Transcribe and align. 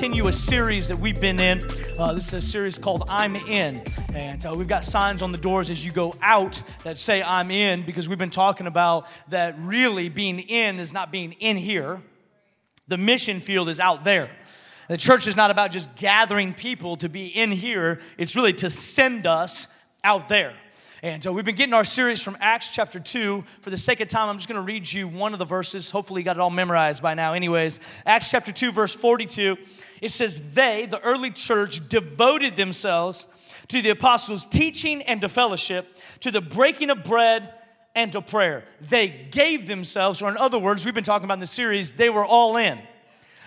continue 0.00 0.28
a 0.28 0.32
series 0.32 0.88
that 0.88 0.98
we've 0.98 1.20
been 1.20 1.38
in. 1.38 1.62
Uh, 1.98 2.14
this 2.14 2.28
is 2.28 2.32
a 2.32 2.40
series 2.40 2.78
called 2.78 3.04
I'm 3.10 3.36
In. 3.36 3.84
And 4.14 4.46
uh, 4.46 4.54
we've 4.56 4.66
got 4.66 4.82
signs 4.82 5.20
on 5.20 5.30
the 5.30 5.36
doors 5.36 5.68
as 5.68 5.84
you 5.84 5.92
go 5.92 6.16
out 6.22 6.62
that 6.84 6.96
say 6.96 7.22
I'm 7.22 7.50
in 7.50 7.84
because 7.84 8.08
we've 8.08 8.16
been 8.16 8.30
talking 8.30 8.66
about 8.66 9.08
that 9.28 9.56
really 9.58 10.08
being 10.08 10.38
in 10.38 10.78
is 10.78 10.94
not 10.94 11.12
being 11.12 11.32
in 11.32 11.58
here, 11.58 12.00
the 12.88 12.96
mission 12.96 13.40
field 13.40 13.68
is 13.68 13.78
out 13.78 14.02
there. 14.02 14.30
The 14.88 14.96
church 14.96 15.26
is 15.26 15.36
not 15.36 15.50
about 15.50 15.70
just 15.70 15.94
gathering 15.96 16.54
people 16.54 16.96
to 16.96 17.10
be 17.10 17.26
in 17.26 17.52
here, 17.52 18.00
it's 18.16 18.34
really 18.34 18.54
to 18.54 18.70
send 18.70 19.26
us 19.26 19.68
out 20.02 20.28
there. 20.28 20.54
And 21.02 21.22
so 21.22 21.32
we've 21.32 21.46
been 21.46 21.54
getting 21.54 21.72
our 21.72 21.84
series 21.84 22.20
from 22.20 22.36
Acts 22.40 22.74
chapter 22.74 23.00
2. 23.00 23.42
For 23.62 23.70
the 23.70 23.78
sake 23.78 24.00
of 24.00 24.08
time, 24.08 24.28
I'm 24.28 24.36
just 24.36 24.48
going 24.48 24.60
to 24.60 24.66
read 24.66 24.90
you 24.90 25.08
one 25.08 25.32
of 25.32 25.38
the 25.38 25.46
verses. 25.46 25.90
Hopefully, 25.90 26.20
you 26.20 26.26
got 26.26 26.36
it 26.36 26.40
all 26.40 26.50
memorized 26.50 27.02
by 27.02 27.14
now, 27.14 27.32
anyways. 27.32 27.80
Acts 28.04 28.30
chapter 28.30 28.52
2, 28.52 28.70
verse 28.70 28.94
42. 28.94 29.56
It 30.00 30.10
says, 30.10 30.40
They, 30.52 30.86
the 30.86 31.00
early 31.00 31.30
church, 31.30 31.88
devoted 31.88 32.56
themselves 32.56 33.26
to 33.68 33.82
the 33.82 33.90
apostles' 33.90 34.46
teaching 34.46 35.02
and 35.02 35.20
to 35.20 35.28
fellowship, 35.28 35.98
to 36.20 36.30
the 36.30 36.40
breaking 36.40 36.90
of 36.90 37.04
bread 37.04 37.54
and 37.94 38.12
to 38.12 38.22
prayer. 38.22 38.64
They 38.80 39.08
gave 39.08 39.66
themselves, 39.66 40.22
or 40.22 40.28
in 40.28 40.36
other 40.36 40.58
words, 40.58 40.84
we've 40.84 40.94
been 40.94 41.04
talking 41.04 41.24
about 41.24 41.34
in 41.34 41.40
the 41.40 41.46
series, 41.46 41.92
they 41.92 42.10
were 42.10 42.24
all 42.24 42.56
in. 42.56 42.80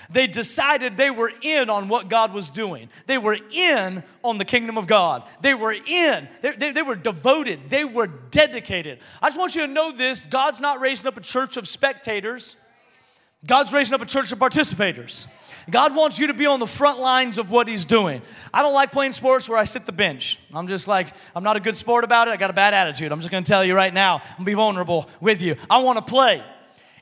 They 0.09 0.27
decided 0.27 0.97
they 0.97 1.09
were 1.09 1.31
in 1.41 1.69
on 1.69 1.87
what 1.87 2.09
God 2.09 2.33
was 2.33 2.51
doing. 2.51 2.89
They 3.05 3.17
were 3.17 3.37
in 3.51 4.03
on 4.23 4.37
the 4.37 4.45
kingdom 4.45 4.77
of 4.77 4.85
God. 4.85 5.23
They 5.41 5.53
were 5.53 5.71
in. 5.71 6.27
They, 6.41 6.51
they, 6.51 6.71
they, 6.71 6.81
were 6.81 6.95
devoted. 6.95 7.69
They 7.69 7.85
were 7.85 8.07
dedicated. 8.07 8.99
I 9.21 9.29
just 9.29 9.39
want 9.39 9.55
you 9.55 9.65
to 9.65 9.71
know 9.71 9.91
this 9.91 10.25
God's 10.25 10.59
not 10.59 10.79
raising 10.81 11.07
up 11.07 11.17
a 11.17 11.21
church 11.21 11.57
of 11.57 11.67
spectators, 11.67 12.57
God's 13.47 13.73
raising 13.73 13.93
up 13.93 14.01
a 14.01 14.05
church 14.05 14.31
of 14.31 14.39
participators. 14.39 15.27
God 15.69 15.95
wants 15.95 16.19
you 16.19 16.27
to 16.27 16.33
be 16.33 16.45
on 16.45 16.59
the 16.59 16.67
front 16.67 16.99
lines 16.99 17.37
of 17.37 17.51
what 17.51 17.67
He's 17.67 17.85
doing. 17.85 18.21
I 18.53 18.61
don't 18.61 18.73
like 18.73 18.91
playing 18.91 19.13
sports 19.13 19.47
where 19.47 19.57
I 19.57 19.63
sit 19.63 19.85
the 19.85 19.91
bench. 19.91 20.39
I'm 20.53 20.67
just 20.67 20.87
like, 20.87 21.07
I'm 21.35 21.43
not 21.43 21.57
a 21.57 21.59
good 21.59 21.77
sport 21.77 22.03
about 22.03 22.27
it. 22.27 22.31
I 22.31 22.37
got 22.37 22.49
a 22.49 22.53
bad 22.53 22.73
attitude. 22.73 23.11
I'm 23.11 23.19
just 23.19 23.31
gonna 23.31 23.45
tell 23.45 23.63
you 23.63 23.75
right 23.75 23.93
now, 23.93 24.17
I'm 24.17 24.37
gonna 24.37 24.45
be 24.45 24.53
vulnerable 24.53 25.09
with 25.21 25.41
you. 25.41 25.55
I 25.69 25.77
wanna 25.77 26.01
play. 26.01 26.43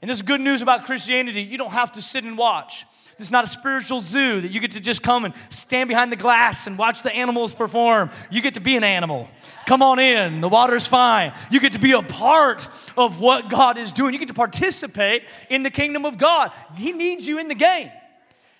And 0.02 0.09
this 0.09 0.17
is 0.17 0.23
good 0.23 0.42
news 0.42 0.62
about 0.62 0.86
Christianity. 0.86 1.42
You 1.42 1.58
don't 1.58 1.72
have 1.72 1.92
to 1.94 2.02
sit 2.02 2.23
and 2.23 2.38
watch. 2.38 2.86
This 3.17 3.28
is 3.28 3.32
not 3.32 3.44
a 3.44 3.48
spiritual 3.48 4.00
zoo 4.00 4.42
that 4.42 4.50
you 4.50 4.59
get 4.59 4.72
to 4.72 4.80
just 4.80 5.04
come 5.04 5.26
and 5.26 5.36
stand 5.52 5.89
behind 5.89 6.12
the 6.12 6.16
glass 6.16 6.66
and 6.66 6.76
watch 6.76 7.04
the 7.04 7.14
animals 7.14 7.54
perform. 7.54 8.09
You 8.32 8.42
get 8.42 8.56
to 8.56 8.59
be 8.62 8.76
an 8.76 8.84
animal. 8.84 9.28
Come 9.67 9.84
on 9.84 10.00
in, 10.00 10.42
the 10.42 10.50
water's 10.50 10.88
fine. 10.88 11.32
You 11.52 11.59
get 11.59 11.73
to 11.73 11.80
be 11.80 11.92
a 11.92 12.02
part 12.02 12.67
of 12.98 13.20
what 13.20 13.48
God 13.48 13.78
is 13.78 13.94
doing. 13.94 14.14
You 14.14 14.20
get 14.20 14.30
to 14.30 14.34
participate 14.34 15.23
in 15.52 15.62
the 15.62 15.70
kingdom 15.70 16.04
of 16.04 16.17
God. 16.17 16.52
He 16.76 16.94
needs 16.94 17.28
you 17.28 17.38
in 17.38 17.48
the 17.48 17.54
game. 17.54 17.92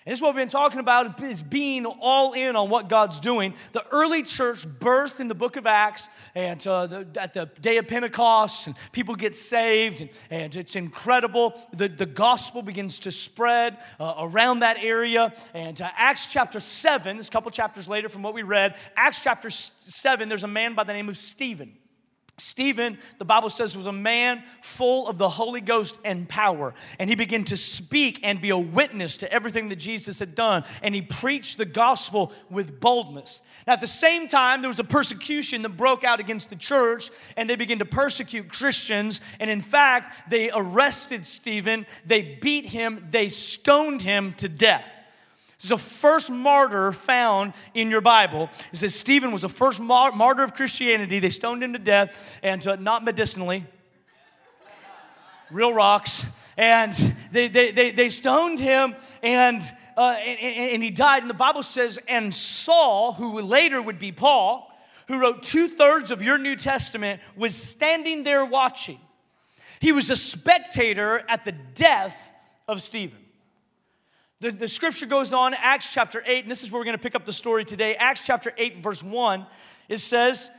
And 0.04 0.10
this 0.10 0.18
is 0.18 0.22
what 0.22 0.34
we've 0.34 0.42
been 0.42 0.48
talking 0.48 0.80
about 0.80 1.22
is 1.22 1.42
being 1.42 1.86
all 1.86 2.32
in 2.32 2.56
on 2.56 2.68
what 2.68 2.88
God's 2.88 3.20
doing. 3.20 3.54
The 3.70 3.86
early 3.92 4.24
church 4.24 4.66
birthed 4.66 5.20
in 5.20 5.28
the 5.28 5.34
book 5.34 5.56
of 5.56 5.64
Acts 5.64 6.08
and 6.34 6.64
uh, 6.66 6.86
the, 6.88 7.06
at 7.20 7.34
the 7.34 7.46
day 7.60 7.76
of 7.76 7.86
Pentecost, 7.86 8.66
and 8.66 8.76
people 8.90 9.14
get 9.14 9.32
saved, 9.32 10.00
and, 10.00 10.10
and 10.30 10.56
it's 10.56 10.74
incredible. 10.74 11.54
The, 11.72 11.86
the 11.86 12.06
gospel 12.06 12.62
begins 12.62 12.98
to 13.00 13.12
spread 13.12 13.78
uh, 14.00 14.14
around 14.18 14.60
that 14.60 14.78
area. 14.78 15.32
And 15.54 15.80
uh, 15.80 15.90
Acts 15.96 16.26
chapter 16.26 16.58
7, 16.58 17.16
this 17.16 17.28
a 17.28 17.30
couple 17.30 17.50
chapters 17.52 17.88
later 17.88 18.08
from 18.08 18.22
what 18.22 18.34
we 18.34 18.42
read, 18.42 18.74
Acts 18.96 19.22
chapter 19.22 19.50
7, 19.50 20.28
there's 20.28 20.44
a 20.44 20.48
man 20.48 20.74
by 20.74 20.82
the 20.82 20.92
name 20.92 21.08
of 21.08 21.16
Stephen. 21.16 21.76
Stephen, 22.42 22.98
the 23.18 23.24
Bible 23.24 23.48
says, 23.48 23.76
was 23.76 23.86
a 23.86 23.92
man 23.92 24.42
full 24.62 25.06
of 25.06 25.16
the 25.16 25.28
Holy 25.28 25.60
Ghost 25.60 25.96
and 26.04 26.28
power. 26.28 26.74
And 26.98 27.08
he 27.08 27.14
began 27.14 27.44
to 27.44 27.56
speak 27.56 28.18
and 28.24 28.40
be 28.40 28.50
a 28.50 28.58
witness 28.58 29.16
to 29.18 29.32
everything 29.32 29.68
that 29.68 29.76
Jesus 29.76 30.18
had 30.18 30.34
done. 30.34 30.64
And 30.82 30.92
he 30.92 31.02
preached 31.02 31.56
the 31.56 31.64
gospel 31.64 32.32
with 32.50 32.80
boldness. 32.80 33.42
Now, 33.66 33.74
at 33.74 33.80
the 33.80 33.86
same 33.86 34.26
time, 34.26 34.60
there 34.60 34.68
was 34.68 34.80
a 34.80 34.84
persecution 34.84 35.62
that 35.62 35.76
broke 35.76 36.02
out 36.02 36.18
against 36.18 36.50
the 36.50 36.56
church, 36.56 37.10
and 37.36 37.48
they 37.48 37.54
began 37.54 37.78
to 37.78 37.84
persecute 37.84 38.48
Christians. 38.48 39.20
And 39.38 39.48
in 39.48 39.60
fact, 39.60 40.28
they 40.28 40.50
arrested 40.50 41.24
Stephen, 41.24 41.86
they 42.04 42.38
beat 42.42 42.66
him, 42.66 43.06
they 43.10 43.28
stoned 43.28 44.02
him 44.02 44.34
to 44.38 44.48
death. 44.48 44.90
This 45.62 45.70
is 45.70 45.80
the 45.80 45.90
first 46.00 46.28
martyr 46.28 46.90
found 46.90 47.52
in 47.72 47.88
your 47.88 48.00
Bible. 48.00 48.50
It 48.72 48.78
says 48.78 48.96
Stephen 48.96 49.30
was 49.30 49.42
the 49.42 49.48
first 49.48 49.80
mar- 49.80 50.10
martyr 50.10 50.42
of 50.42 50.54
Christianity. 50.54 51.20
They 51.20 51.30
stoned 51.30 51.62
him 51.62 51.72
to 51.74 51.78
death, 51.78 52.40
and 52.42 52.66
uh, 52.66 52.74
not 52.74 53.04
medicinally, 53.04 53.64
real 55.52 55.72
rocks. 55.72 56.26
And 56.56 56.92
they, 57.30 57.46
they, 57.46 57.70
they, 57.70 57.92
they 57.92 58.08
stoned 58.08 58.58
him, 58.58 58.96
and, 59.22 59.62
uh, 59.96 60.16
and, 60.18 60.40
and 60.40 60.82
he 60.82 60.90
died. 60.90 61.22
And 61.22 61.30
the 61.30 61.34
Bible 61.34 61.62
says, 61.62 61.96
and 62.08 62.34
Saul, 62.34 63.12
who 63.12 63.40
later 63.40 63.80
would 63.80 64.00
be 64.00 64.10
Paul, 64.10 64.68
who 65.06 65.20
wrote 65.20 65.44
two 65.44 65.68
thirds 65.68 66.10
of 66.10 66.24
your 66.24 66.38
New 66.38 66.56
Testament, 66.56 67.20
was 67.36 67.54
standing 67.54 68.24
there 68.24 68.44
watching. 68.44 68.98
He 69.78 69.92
was 69.92 70.10
a 70.10 70.16
spectator 70.16 71.22
at 71.28 71.44
the 71.44 71.52
death 71.52 72.32
of 72.66 72.82
Stephen. 72.82 73.20
The, 74.42 74.50
the 74.50 74.66
scripture 74.66 75.06
goes 75.06 75.32
on, 75.32 75.54
Acts 75.54 75.94
chapter 75.94 76.20
8, 76.26 76.42
and 76.42 76.50
this 76.50 76.64
is 76.64 76.72
where 76.72 76.80
we're 76.80 76.84
going 76.84 76.96
to 76.96 77.02
pick 77.02 77.14
up 77.14 77.24
the 77.24 77.32
story 77.32 77.64
today. 77.64 77.94
Acts 77.94 78.26
chapter 78.26 78.52
8, 78.58 78.78
verse 78.78 79.00
1, 79.00 79.46
it 79.88 79.98
says, 79.98 80.50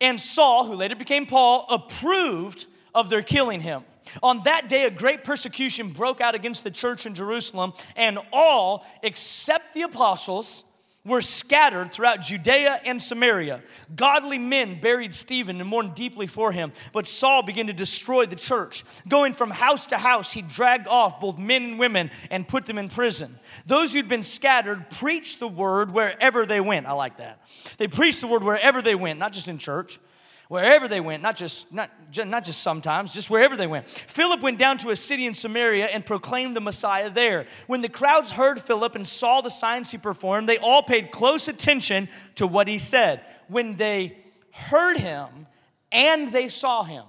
And 0.00 0.18
Saul, 0.18 0.64
who 0.64 0.74
later 0.74 0.96
became 0.96 1.26
Paul, 1.26 1.66
approved 1.68 2.64
of 2.94 3.10
their 3.10 3.20
killing 3.20 3.60
him. 3.60 3.84
On 4.22 4.42
that 4.44 4.70
day, 4.70 4.86
a 4.86 4.90
great 4.90 5.22
persecution 5.22 5.90
broke 5.90 6.22
out 6.22 6.34
against 6.34 6.64
the 6.64 6.70
church 6.70 7.04
in 7.04 7.14
Jerusalem, 7.14 7.74
and 7.94 8.18
all 8.32 8.86
except 9.02 9.74
the 9.74 9.82
apostles 9.82 10.64
were 11.06 11.22
scattered 11.22 11.92
throughout 11.92 12.20
Judea 12.20 12.80
and 12.84 13.00
Samaria. 13.00 13.62
Godly 13.94 14.38
men 14.38 14.80
buried 14.80 15.14
Stephen 15.14 15.60
and 15.60 15.68
mourned 15.68 15.94
deeply 15.94 16.26
for 16.26 16.52
him, 16.52 16.72
but 16.92 17.06
Saul 17.06 17.42
began 17.42 17.68
to 17.68 17.72
destroy 17.72 18.26
the 18.26 18.36
church. 18.36 18.84
Going 19.08 19.32
from 19.32 19.50
house 19.50 19.86
to 19.86 19.98
house, 19.98 20.32
he 20.32 20.42
dragged 20.42 20.88
off 20.88 21.20
both 21.20 21.38
men 21.38 21.62
and 21.62 21.78
women 21.78 22.10
and 22.30 22.46
put 22.46 22.66
them 22.66 22.78
in 22.78 22.88
prison. 22.88 23.38
Those 23.66 23.92
who'd 23.92 24.08
been 24.08 24.22
scattered 24.22 24.90
preached 24.90 25.38
the 25.38 25.48
word 25.48 25.92
wherever 25.92 26.44
they 26.44 26.60
went. 26.60 26.86
I 26.86 26.92
like 26.92 27.18
that. 27.18 27.40
They 27.78 27.86
preached 27.86 28.20
the 28.20 28.26
word 28.26 28.42
wherever 28.42 28.82
they 28.82 28.94
went, 28.94 29.18
not 29.18 29.32
just 29.32 29.48
in 29.48 29.58
church 29.58 30.00
wherever 30.48 30.88
they 30.88 31.00
went, 31.00 31.22
not 31.22 31.36
just, 31.36 31.72
not, 31.72 31.90
not 32.16 32.44
just 32.44 32.62
sometimes, 32.62 33.12
just 33.12 33.30
wherever 33.30 33.56
they 33.56 33.66
went. 33.66 33.88
Philip 33.88 34.42
went 34.42 34.58
down 34.58 34.78
to 34.78 34.90
a 34.90 34.96
city 34.96 35.26
in 35.26 35.34
Samaria 35.34 35.86
and 35.86 36.04
proclaimed 36.06 36.54
the 36.54 36.60
Messiah 36.60 37.10
there. 37.10 37.46
When 37.66 37.80
the 37.80 37.88
crowds 37.88 38.30
heard 38.30 38.60
Philip 38.60 38.94
and 38.94 39.06
saw 39.06 39.40
the 39.40 39.50
signs 39.50 39.90
he 39.90 39.98
performed, 39.98 40.48
they 40.48 40.58
all 40.58 40.82
paid 40.82 41.10
close 41.10 41.48
attention 41.48 42.08
to 42.36 42.46
what 42.46 42.68
he 42.68 42.78
said. 42.78 43.22
When 43.48 43.76
they 43.76 44.18
heard 44.52 44.96
him 44.96 45.46
and 45.90 46.32
they 46.32 46.48
saw 46.48 46.84
him, 46.84 47.04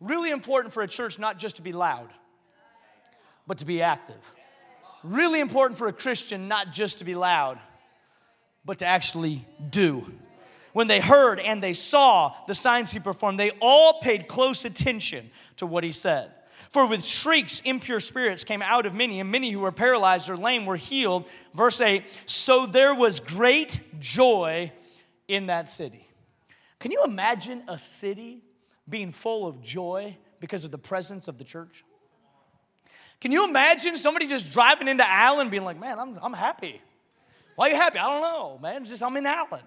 really 0.00 0.30
important 0.30 0.72
for 0.72 0.82
a 0.82 0.88
church 0.88 1.18
not 1.18 1.38
just 1.38 1.56
to 1.56 1.62
be 1.62 1.72
loud, 1.72 2.08
but 3.46 3.58
to 3.58 3.64
be 3.64 3.82
active. 3.82 4.34
Really 5.02 5.40
important 5.40 5.78
for 5.78 5.86
a 5.86 5.92
Christian 5.92 6.48
not 6.48 6.72
just 6.72 6.98
to 6.98 7.04
be 7.04 7.14
loud, 7.14 7.58
but 8.64 8.78
to 8.78 8.86
actually 8.86 9.46
do 9.70 10.12
when 10.78 10.86
they 10.86 11.00
heard 11.00 11.40
and 11.40 11.60
they 11.60 11.72
saw 11.72 12.32
the 12.46 12.54
signs 12.54 12.92
he 12.92 13.00
performed, 13.00 13.36
they 13.36 13.50
all 13.60 13.98
paid 13.98 14.28
close 14.28 14.64
attention 14.64 15.28
to 15.56 15.66
what 15.66 15.82
he 15.82 15.90
said. 15.90 16.30
For 16.70 16.86
with 16.86 17.04
shrieks, 17.04 17.58
impure 17.64 17.98
spirits 17.98 18.44
came 18.44 18.62
out 18.62 18.86
of 18.86 18.94
many, 18.94 19.18
and 19.18 19.28
many 19.28 19.50
who 19.50 19.58
were 19.58 19.72
paralyzed 19.72 20.30
or 20.30 20.36
lame 20.36 20.66
were 20.66 20.76
healed. 20.76 21.26
Verse 21.52 21.80
8 21.80 22.04
So 22.26 22.64
there 22.64 22.94
was 22.94 23.18
great 23.18 23.80
joy 23.98 24.70
in 25.26 25.46
that 25.46 25.68
city. 25.68 26.06
Can 26.78 26.92
you 26.92 27.02
imagine 27.02 27.64
a 27.66 27.76
city 27.76 28.44
being 28.88 29.10
full 29.10 29.48
of 29.48 29.60
joy 29.60 30.16
because 30.38 30.62
of 30.64 30.70
the 30.70 30.78
presence 30.78 31.26
of 31.26 31.38
the 31.38 31.44
church? 31.44 31.82
Can 33.20 33.32
you 33.32 33.48
imagine 33.48 33.96
somebody 33.96 34.28
just 34.28 34.52
driving 34.52 34.86
into 34.86 35.04
Allen 35.04 35.50
being 35.50 35.64
like, 35.64 35.80
man, 35.80 35.98
I'm, 35.98 36.16
I'm 36.22 36.34
happy? 36.34 36.80
Why 37.56 37.66
are 37.66 37.70
you 37.70 37.76
happy? 37.76 37.98
I 37.98 38.06
don't 38.06 38.22
know, 38.22 38.60
man. 38.62 38.82
It's 38.82 38.90
just 38.90 39.02
I'm 39.02 39.16
in 39.16 39.26
Allen. 39.26 39.64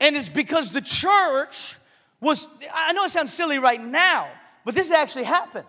And 0.00 0.16
it's 0.16 0.28
because 0.28 0.70
the 0.70 0.80
church 0.80 1.76
was, 2.20 2.48
I 2.72 2.92
know 2.92 3.04
it 3.04 3.10
sounds 3.10 3.32
silly 3.32 3.58
right 3.58 3.82
now, 3.82 4.28
but 4.64 4.74
this 4.74 4.90
actually 4.90 5.24
happened. 5.24 5.66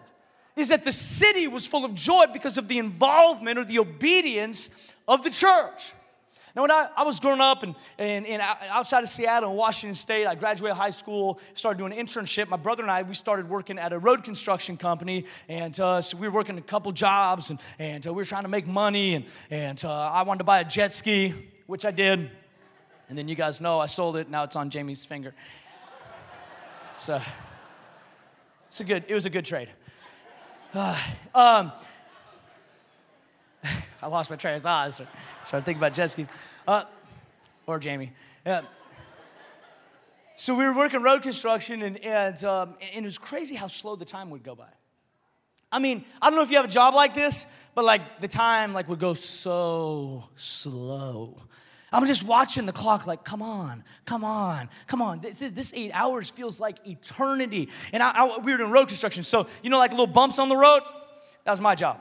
Is 0.55 0.69
that 0.69 0.83
the 0.83 0.91
city 0.91 1.47
was 1.47 1.65
full 1.65 1.85
of 1.85 1.93
joy 1.93 2.25
because 2.33 2.57
of 2.57 2.67
the 2.67 2.79
involvement 2.79 3.57
or 3.57 3.63
the 3.63 3.79
obedience 3.79 4.69
of 5.07 5.23
the 5.23 5.29
church. 5.29 5.93
Now, 6.55 6.63
when 6.63 6.71
I, 6.71 6.89
I 6.97 7.03
was 7.03 7.19
growing 7.19 7.41
up 7.41 7.63
and, 7.63 7.75
and, 7.97 8.25
and 8.25 8.41
outside 8.69 9.03
of 9.03 9.09
Seattle 9.09 9.51
in 9.51 9.55
Washington 9.55 9.95
State, 9.95 10.25
I 10.25 10.35
graduated 10.35 10.75
high 10.75 10.89
school, 10.89 11.39
started 11.53 11.77
doing 11.77 11.93
an 11.93 12.05
internship. 12.05 12.49
My 12.49 12.57
brother 12.57 12.81
and 12.81 12.91
I, 12.91 13.03
we 13.03 13.13
started 13.13 13.47
working 13.47 13.77
at 13.77 13.93
a 13.93 13.99
road 13.99 14.23
construction 14.23 14.75
company. 14.75 15.25
And 15.47 15.79
uh, 15.79 16.01
so 16.01 16.17
we 16.17 16.27
were 16.27 16.33
working 16.33 16.57
a 16.57 16.61
couple 16.61 16.91
jobs 16.91 17.51
and, 17.51 17.59
and 17.77 18.05
uh, 18.05 18.11
we 18.11 18.17
were 18.17 18.25
trying 18.25 18.43
to 18.43 18.49
make 18.49 18.67
money. 18.67 19.13
And, 19.13 19.25
and 19.51 19.85
uh, 19.85 19.91
I 19.91 20.23
wanted 20.23 20.39
to 20.39 20.43
buy 20.43 20.59
a 20.59 20.65
jet 20.65 20.91
ski, 20.91 21.35
which 21.67 21.85
I 21.85 21.91
did. 21.91 22.31
And 23.09 23.17
then 23.17 23.27
you 23.27 23.35
guys 23.35 23.59
know 23.59 23.79
I 23.79 23.87
sold 23.87 24.15
it. 24.15 24.29
Now 24.29 24.43
it's 24.43 24.55
on 24.55 24.69
Jamie's 24.69 25.03
finger. 25.03 25.33
It's, 26.91 27.09
uh, 27.09 27.23
it's 28.67 28.79
a 28.79 28.83
good, 28.83 29.03
it 29.07 29.13
was 29.13 29.25
a 29.25 29.29
good 29.29 29.45
trade. 29.45 29.69
Uh, 30.73 30.97
um, 31.35 31.71
I 34.01 34.07
lost 34.07 34.29
my 34.29 34.35
train 34.35 34.55
of 34.55 34.63
thought. 34.63 34.87
I 34.87 34.89
started, 35.43 35.65
thinking 35.65 35.79
about 35.79 35.93
jet 35.93 36.07
skis. 36.07 36.27
Uh, 36.67 36.83
or 37.65 37.79
Jamie. 37.79 38.11
Yeah. 38.45 38.61
So 40.35 40.55
we 40.55 40.63
were 40.63 40.73
working 40.73 41.01
road 41.01 41.21
construction, 41.21 41.81
and, 41.81 41.97
and, 41.97 42.43
um, 42.45 42.75
and 42.93 43.03
it 43.03 43.07
was 43.07 43.17
crazy 43.17 43.55
how 43.55 43.67
slow 43.67 43.95
the 43.95 44.05
time 44.05 44.29
would 44.29 44.43
go 44.43 44.55
by. 44.55 44.69
I 45.71 45.79
mean, 45.79 46.05
I 46.21 46.29
don't 46.29 46.37
know 46.37 46.43
if 46.43 46.49
you 46.49 46.55
have 46.57 46.65
a 46.65 46.69
job 46.69 46.95
like 46.95 47.13
this, 47.13 47.45
but 47.75 47.83
like 47.85 48.21
the 48.21 48.27
time 48.27 48.73
like 48.73 48.87
would 48.87 48.99
go 48.99 49.13
so 49.13 50.23
slow. 50.35 51.43
I'm 51.91 52.05
just 52.05 52.23
watching 52.23 52.65
the 52.65 52.71
clock, 52.71 53.07
like, 53.07 53.23
come 53.23 53.41
on, 53.41 53.83
come 54.05 54.23
on, 54.23 54.69
come 54.87 55.01
on. 55.01 55.21
This, 55.21 55.39
this 55.39 55.73
eight 55.73 55.91
hours 55.93 56.29
feels 56.29 56.59
like 56.59 56.77
eternity. 56.87 57.69
And 57.91 58.03
I, 58.03 58.11
I, 58.11 58.37
we 58.37 58.51
were 58.51 58.59
doing 58.59 58.71
road 58.71 58.87
construction, 58.87 59.23
so 59.23 59.47
you 59.63 59.69
know, 59.69 59.77
like 59.77 59.91
little 59.91 60.07
bumps 60.07 60.39
on 60.39 60.49
the 60.49 60.57
road. 60.57 60.81
That 61.45 61.51
was 61.51 61.61
my 61.61 61.75
job. 61.75 61.99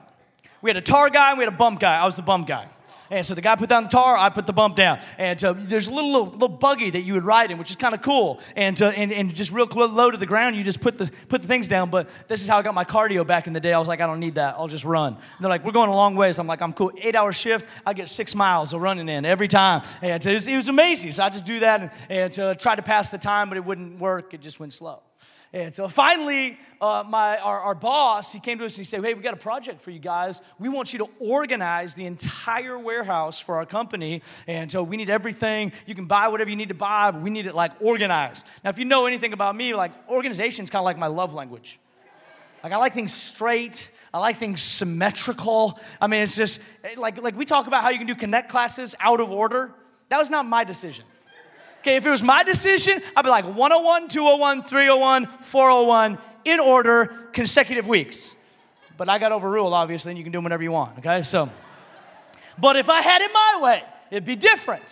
We 0.60 0.70
had 0.70 0.76
a 0.76 0.82
tar 0.82 1.08
guy, 1.10 1.34
we 1.34 1.44
had 1.44 1.52
a 1.52 1.56
bump 1.56 1.80
guy. 1.80 1.98
I 1.98 2.04
was 2.04 2.16
the 2.16 2.22
bump 2.22 2.46
guy. 2.46 2.68
And 3.10 3.24
so 3.24 3.34
the 3.34 3.40
guy 3.40 3.56
put 3.56 3.68
down 3.68 3.84
the 3.84 3.88
tar, 3.88 4.16
I 4.16 4.28
put 4.28 4.46
the 4.46 4.52
bump 4.52 4.76
down. 4.76 5.00
And 5.16 5.42
uh, 5.42 5.54
there's 5.56 5.88
a 5.88 5.92
little, 5.92 6.10
little, 6.10 6.30
little 6.32 6.48
buggy 6.48 6.90
that 6.90 7.00
you 7.00 7.14
would 7.14 7.24
ride 7.24 7.50
in, 7.50 7.58
which 7.58 7.70
is 7.70 7.76
kind 7.76 7.94
of 7.94 8.02
cool. 8.02 8.40
And, 8.56 8.80
uh, 8.80 8.88
and, 8.88 9.12
and 9.12 9.34
just 9.34 9.52
real 9.52 9.66
low 9.66 10.10
to 10.10 10.16
the 10.16 10.26
ground, 10.26 10.56
you 10.56 10.62
just 10.62 10.80
put 10.80 10.98
the, 10.98 11.10
put 11.28 11.42
the 11.42 11.48
things 11.48 11.68
down. 11.68 11.90
But 11.90 12.08
this 12.28 12.42
is 12.42 12.48
how 12.48 12.58
I 12.58 12.62
got 12.62 12.74
my 12.74 12.84
cardio 12.84 13.26
back 13.26 13.46
in 13.46 13.52
the 13.52 13.60
day. 13.60 13.72
I 13.72 13.78
was 13.78 13.88
like, 13.88 14.00
I 14.00 14.06
don't 14.06 14.20
need 14.20 14.34
that. 14.36 14.56
I'll 14.58 14.68
just 14.68 14.84
run. 14.84 15.14
And 15.14 15.22
they're 15.40 15.48
like, 15.48 15.64
we're 15.64 15.72
going 15.72 15.90
a 15.90 15.94
long 15.94 16.16
ways. 16.16 16.38
I'm 16.38 16.46
like, 16.46 16.62
I'm 16.62 16.72
cool. 16.72 16.92
Eight 16.98 17.14
hour 17.14 17.32
shift, 17.32 17.66
I 17.86 17.94
get 17.94 18.08
six 18.08 18.34
miles 18.34 18.72
of 18.72 18.80
running 18.80 19.08
in 19.08 19.24
every 19.24 19.48
time. 19.48 19.82
And 20.02 20.24
it 20.24 20.32
was, 20.32 20.48
it 20.48 20.56
was 20.56 20.68
amazing. 20.68 21.12
So 21.12 21.24
I 21.24 21.28
just 21.28 21.44
do 21.44 21.60
that 21.60 21.80
and, 21.80 21.90
and 22.10 22.38
uh, 22.38 22.54
try 22.54 22.74
to 22.74 22.82
pass 22.82 23.10
the 23.10 23.18
time, 23.18 23.48
but 23.48 23.56
it 23.56 23.64
wouldn't 23.64 23.98
work. 23.98 24.34
It 24.34 24.40
just 24.40 24.60
went 24.60 24.72
slow. 24.72 25.02
And 25.52 25.72
so 25.72 25.88
finally, 25.88 26.58
uh, 26.78 27.04
my, 27.06 27.38
our, 27.38 27.60
our 27.60 27.74
boss, 27.74 28.32
he 28.32 28.40
came 28.40 28.58
to 28.58 28.66
us 28.66 28.74
and 28.74 28.78
he 28.78 28.84
said, 28.84 29.02
Hey, 29.02 29.14
we 29.14 29.22
got 29.22 29.32
a 29.32 29.38
project 29.38 29.80
for 29.80 29.90
you 29.90 29.98
guys. 29.98 30.42
We 30.58 30.68
want 30.68 30.92
you 30.92 30.98
to 30.98 31.08
organize 31.18 31.94
the 31.94 32.04
entire 32.04 32.78
warehouse 32.78 33.40
for 33.40 33.56
our 33.56 33.64
company. 33.64 34.22
And 34.46 34.70
so 34.70 34.82
we 34.82 34.98
need 34.98 35.08
everything. 35.08 35.72
You 35.86 35.94
can 35.94 36.04
buy 36.04 36.28
whatever 36.28 36.50
you 36.50 36.56
need 36.56 36.68
to 36.68 36.74
buy, 36.74 37.10
but 37.10 37.22
we 37.22 37.30
need 37.30 37.46
it 37.46 37.54
like 37.54 37.72
organized. 37.80 38.44
Now, 38.62 38.70
if 38.70 38.78
you 38.78 38.84
know 38.84 39.06
anything 39.06 39.32
about 39.32 39.56
me, 39.56 39.74
like 39.74 39.92
organization 40.08 40.64
is 40.64 40.70
kind 40.70 40.80
of 40.80 40.84
like 40.84 40.98
my 40.98 41.06
love 41.06 41.32
language. 41.32 41.78
Like 42.62 42.72
I 42.72 42.76
like 42.76 42.92
things 42.92 43.14
straight. 43.14 43.90
I 44.12 44.18
like 44.18 44.36
things 44.36 44.60
symmetrical. 44.60 45.78
I 46.00 46.08
mean, 46.08 46.22
it's 46.22 46.36
just 46.36 46.60
like, 46.96 47.22
like 47.22 47.36
we 47.36 47.46
talk 47.46 47.66
about 47.66 47.82
how 47.82 47.88
you 47.88 47.98
can 47.98 48.06
do 48.06 48.14
connect 48.14 48.50
classes 48.50 48.94
out 49.00 49.20
of 49.20 49.30
order. 49.30 49.72
That 50.10 50.18
was 50.18 50.28
not 50.28 50.46
my 50.46 50.64
decision. 50.64 51.04
Okay, 51.80 51.96
if 51.96 52.04
it 52.04 52.10
was 52.10 52.22
my 52.22 52.42
decision, 52.42 53.00
I'd 53.16 53.22
be 53.22 53.28
like 53.28 53.44
101, 53.44 54.08
201, 54.08 54.64
301, 54.64 55.26
401 55.42 56.18
in 56.44 56.60
order, 56.60 57.28
consecutive 57.32 57.86
weeks. 57.86 58.34
But 58.96 59.08
I 59.08 59.18
got 59.18 59.30
overruled, 59.30 59.72
obviously, 59.72 60.10
and 60.10 60.18
you 60.18 60.24
can 60.24 60.32
do 60.32 60.38
them 60.38 60.44
whenever 60.44 60.62
you 60.62 60.72
want, 60.72 60.98
okay? 60.98 61.22
So, 61.22 61.48
but 62.58 62.76
if 62.76 62.90
I 62.90 63.00
had 63.00 63.22
it 63.22 63.30
my 63.32 63.60
way, 63.62 63.84
it'd 64.10 64.24
be 64.24 64.34
different 64.34 64.82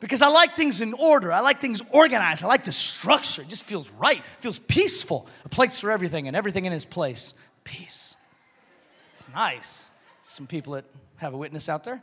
because 0.00 0.20
I 0.20 0.26
like 0.26 0.56
things 0.56 0.80
in 0.80 0.94
order. 0.94 1.32
I 1.32 1.40
like 1.40 1.60
things 1.60 1.80
organized. 1.90 2.42
I 2.42 2.48
like 2.48 2.64
the 2.64 2.72
structure. 2.72 3.42
It 3.42 3.48
just 3.48 3.62
feels 3.62 3.90
right, 3.92 4.18
it 4.18 4.40
feels 4.40 4.58
peaceful. 4.58 5.28
A 5.44 5.48
place 5.48 5.78
for 5.78 5.92
everything 5.92 6.26
and 6.26 6.36
everything 6.36 6.64
in 6.64 6.72
its 6.72 6.84
place. 6.84 7.34
Peace. 7.62 8.16
It's 9.14 9.28
nice. 9.28 9.86
Some 10.22 10.48
people 10.48 10.72
that 10.72 10.84
have 11.18 11.34
a 11.34 11.36
witness 11.36 11.68
out 11.68 11.84
there. 11.84 12.02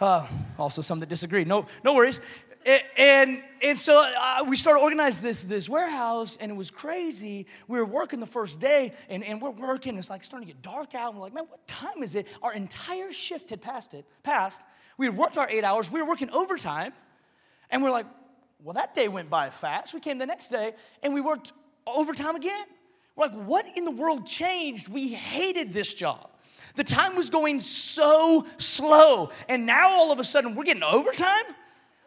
Uh, 0.00 0.26
also, 0.58 0.80
some 0.80 1.00
that 1.00 1.08
disagree. 1.08 1.44
No, 1.44 1.66
no 1.84 1.92
worries 1.92 2.20
and, 2.96 3.42
and 3.62 3.78
so 3.78 4.00
uh, 4.00 4.44
we 4.46 4.56
started 4.56 4.80
organizing 4.80 5.26
this, 5.26 5.44
this 5.44 5.68
warehouse, 5.68 6.36
and 6.40 6.50
it 6.50 6.54
was 6.54 6.70
crazy. 6.70 7.46
We 7.66 7.78
were 7.78 7.86
working 7.86 8.20
the 8.20 8.26
first 8.26 8.60
day, 8.60 8.92
and, 9.08 9.24
and 9.24 9.40
we're 9.40 9.50
working. 9.50 9.96
It's 9.96 10.10
like 10.10 10.22
starting 10.22 10.48
to 10.48 10.54
get 10.54 10.62
dark 10.62 10.94
out. 10.94 11.10
And 11.10 11.18
we're 11.18 11.26
like, 11.26 11.34
man, 11.34 11.44
what 11.48 11.66
time 11.66 12.02
is 12.02 12.14
it? 12.14 12.26
Our 12.42 12.52
entire 12.52 13.12
shift 13.12 13.50
had 13.50 13.62
passed 13.62 13.94
it, 13.94 14.04
passed. 14.22 14.62
We 14.96 15.06
had 15.06 15.16
worked 15.16 15.38
our 15.38 15.48
eight 15.48 15.64
hours. 15.64 15.90
We 15.90 16.02
were 16.02 16.08
working 16.08 16.30
overtime. 16.30 16.92
And 17.70 17.82
we're 17.82 17.90
like, 17.90 18.06
well, 18.62 18.74
that 18.74 18.94
day 18.94 19.08
went 19.08 19.30
by 19.30 19.50
fast. 19.50 19.94
We 19.94 20.00
came 20.00 20.18
the 20.18 20.26
next 20.26 20.48
day, 20.48 20.74
and 21.02 21.14
we 21.14 21.20
worked 21.20 21.52
overtime 21.86 22.36
again. 22.36 22.66
We're 23.14 23.26
like, 23.26 23.46
what 23.46 23.66
in 23.76 23.84
the 23.84 23.90
world 23.90 24.26
changed? 24.26 24.88
We 24.88 25.08
hated 25.08 25.72
this 25.72 25.94
job. 25.94 26.30
The 26.74 26.84
time 26.84 27.16
was 27.16 27.30
going 27.30 27.60
so 27.60 28.46
slow. 28.58 29.30
And 29.48 29.66
now 29.66 29.90
all 29.90 30.12
of 30.12 30.20
a 30.20 30.24
sudden, 30.24 30.54
we're 30.54 30.64
getting 30.64 30.82
overtime? 30.82 31.44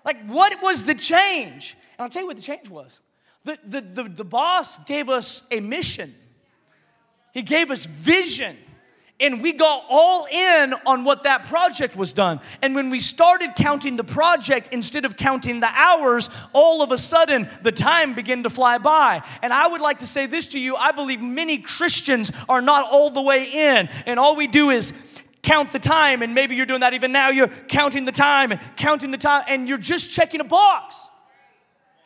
Like, 0.05 0.25
what 0.27 0.61
was 0.61 0.85
the 0.85 0.95
change? 0.95 1.75
And 1.97 2.03
I'll 2.03 2.09
tell 2.09 2.23
you 2.23 2.27
what 2.27 2.37
the 2.37 2.43
change 2.43 2.69
was. 2.69 2.99
The, 3.43 3.57
the, 3.65 3.81
the, 3.81 4.03
the 4.03 4.23
boss 4.23 4.79
gave 4.85 5.09
us 5.09 5.43
a 5.51 5.59
mission, 5.59 6.13
he 7.33 7.41
gave 7.41 7.71
us 7.71 7.85
vision. 7.85 8.57
And 9.19 9.39
we 9.39 9.53
got 9.53 9.83
all 9.87 10.25
in 10.25 10.73
on 10.83 11.03
what 11.03 11.23
that 11.23 11.45
project 11.45 11.95
was 11.95 12.11
done. 12.11 12.39
And 12.63 12.73
when 12.73 12.89
we 12.89 12.97
started 12.97 13.51
counting 13.55 13.95
the 13.95 14.03
project 14.03 14.69
instead 14.71 15.05
of 15.05 15.15
counting 15.15 15.59
the 15.59 15.69
hours, 15.71 16.31
all 16.53 16.81
of 16.81 16.91
a 16.91 16.97
sudden 16.97 17.47
the 17.61 17.71
time 17.71 18.15
began 18.15 18.41
to 18.41 18.49
fly 18.49 18.79
by. 18.79 19.21
And 19.43 19.53
I 19.53 19.67
would 19.67 19.79
like 19.79 19.99
to 19.99 20.07
say 20.07 20.25
this 20.25 20.47
to 20.49 20.59
you 20.59 20.75
I 20.75 20.91
believe 20.91 21.21
many 21.21 21.59
Christians 21.59 22.31
are 22.49 22.63
not 22.63 22.89
all 22.89 23.11
the 23.11 23.21
way 23.21 23.43
in. 23.43 23.89
And 24.07 24.19
all 24.19 24.35
we 24.35 24.47
do 24.47 24.71
is 24.71 24.91
count 25.41 25.71
the 25.71 25.79
time, 25.79 26.21
and 26.21 26.33
maybe 26.33 26.55
you're 26.55 26.65
doing 26.65 26.81
that 26.81 26.93
even 26.93 27.11
now. 27.11 27.29
You're 27.29 27.47
counting 27.47 28.05
the 28.05 28.11
time 28.11 28.51
and 28.51 28.61
counting 28.75 29.11
the 29.11 29.17
time, 29.17 29.43
and 29.47 29.67
you're 29.67 29.77
just 29.77 30.13
checking 30.13 30.41
a 30.41 30.45
box. 30.45 31.09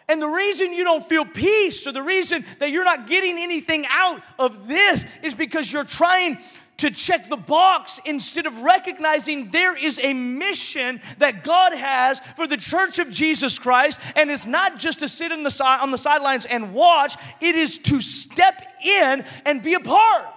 And 0.07 0.21
the 0.21 0.27
reason 0.27 0.73
you 0.73 0.83
don't 0.83 1.03
feel 1.03 1.25
peace 1.25 1.87
or 1.87 1.91
the 1.91 2.03
reason 2.03 2.45
that 2.59 2.69
you're 2.69 2.85
not 2.85 3.07
getting 3.07 3.39
anything 3.39 3.85
out 3.89 4.21
of 4.37 4.67
this 4.67 5.05
is 5.23 5.33
because 5.33 5.73
you're 5.73 5.83
trying 5.83 6.37
to 6.77 6.91
check 6.91 7.29
the 7.29 7.37
box 7.37 7.99
instead 8.05 8.45
of 8.45 8.61
recognizing 8.61 9.49
there 9.49 9.75
is 9.77 9.99
a 10.03 10.13
mission 10.13 10.99
that 11.19 11.43
God 11.43 11.73
has 11.73 12.19
for 12.19 12.47
the 12.47 12.57
church 12.57 12.99
of 12.99 13.09
Jesus 13.09 13.57
Christ. 13.57 13.99
And 14.15 14.29
it's 14.29 14.45
not 14.45 14.77
just 14.77 14.99
to 14.99 15.07
sit 15.07 15.31
on 15.31 15.43
the, 15.43 15.49
side, 15.49 15.81
on 15.81 15.91
the 15.91 15.97
sidelines 15.97 16.45
and 16.45 16.73
watch, 16.73 17.15
it 17.41 17.55
is 17.55 17.77
to 17.79 17.99
step 17.99 18.61
in 18.83 19.23
and 19.45 19.63
be 19.63 19.73
a 19.73 19.79
part. 19.79 20.34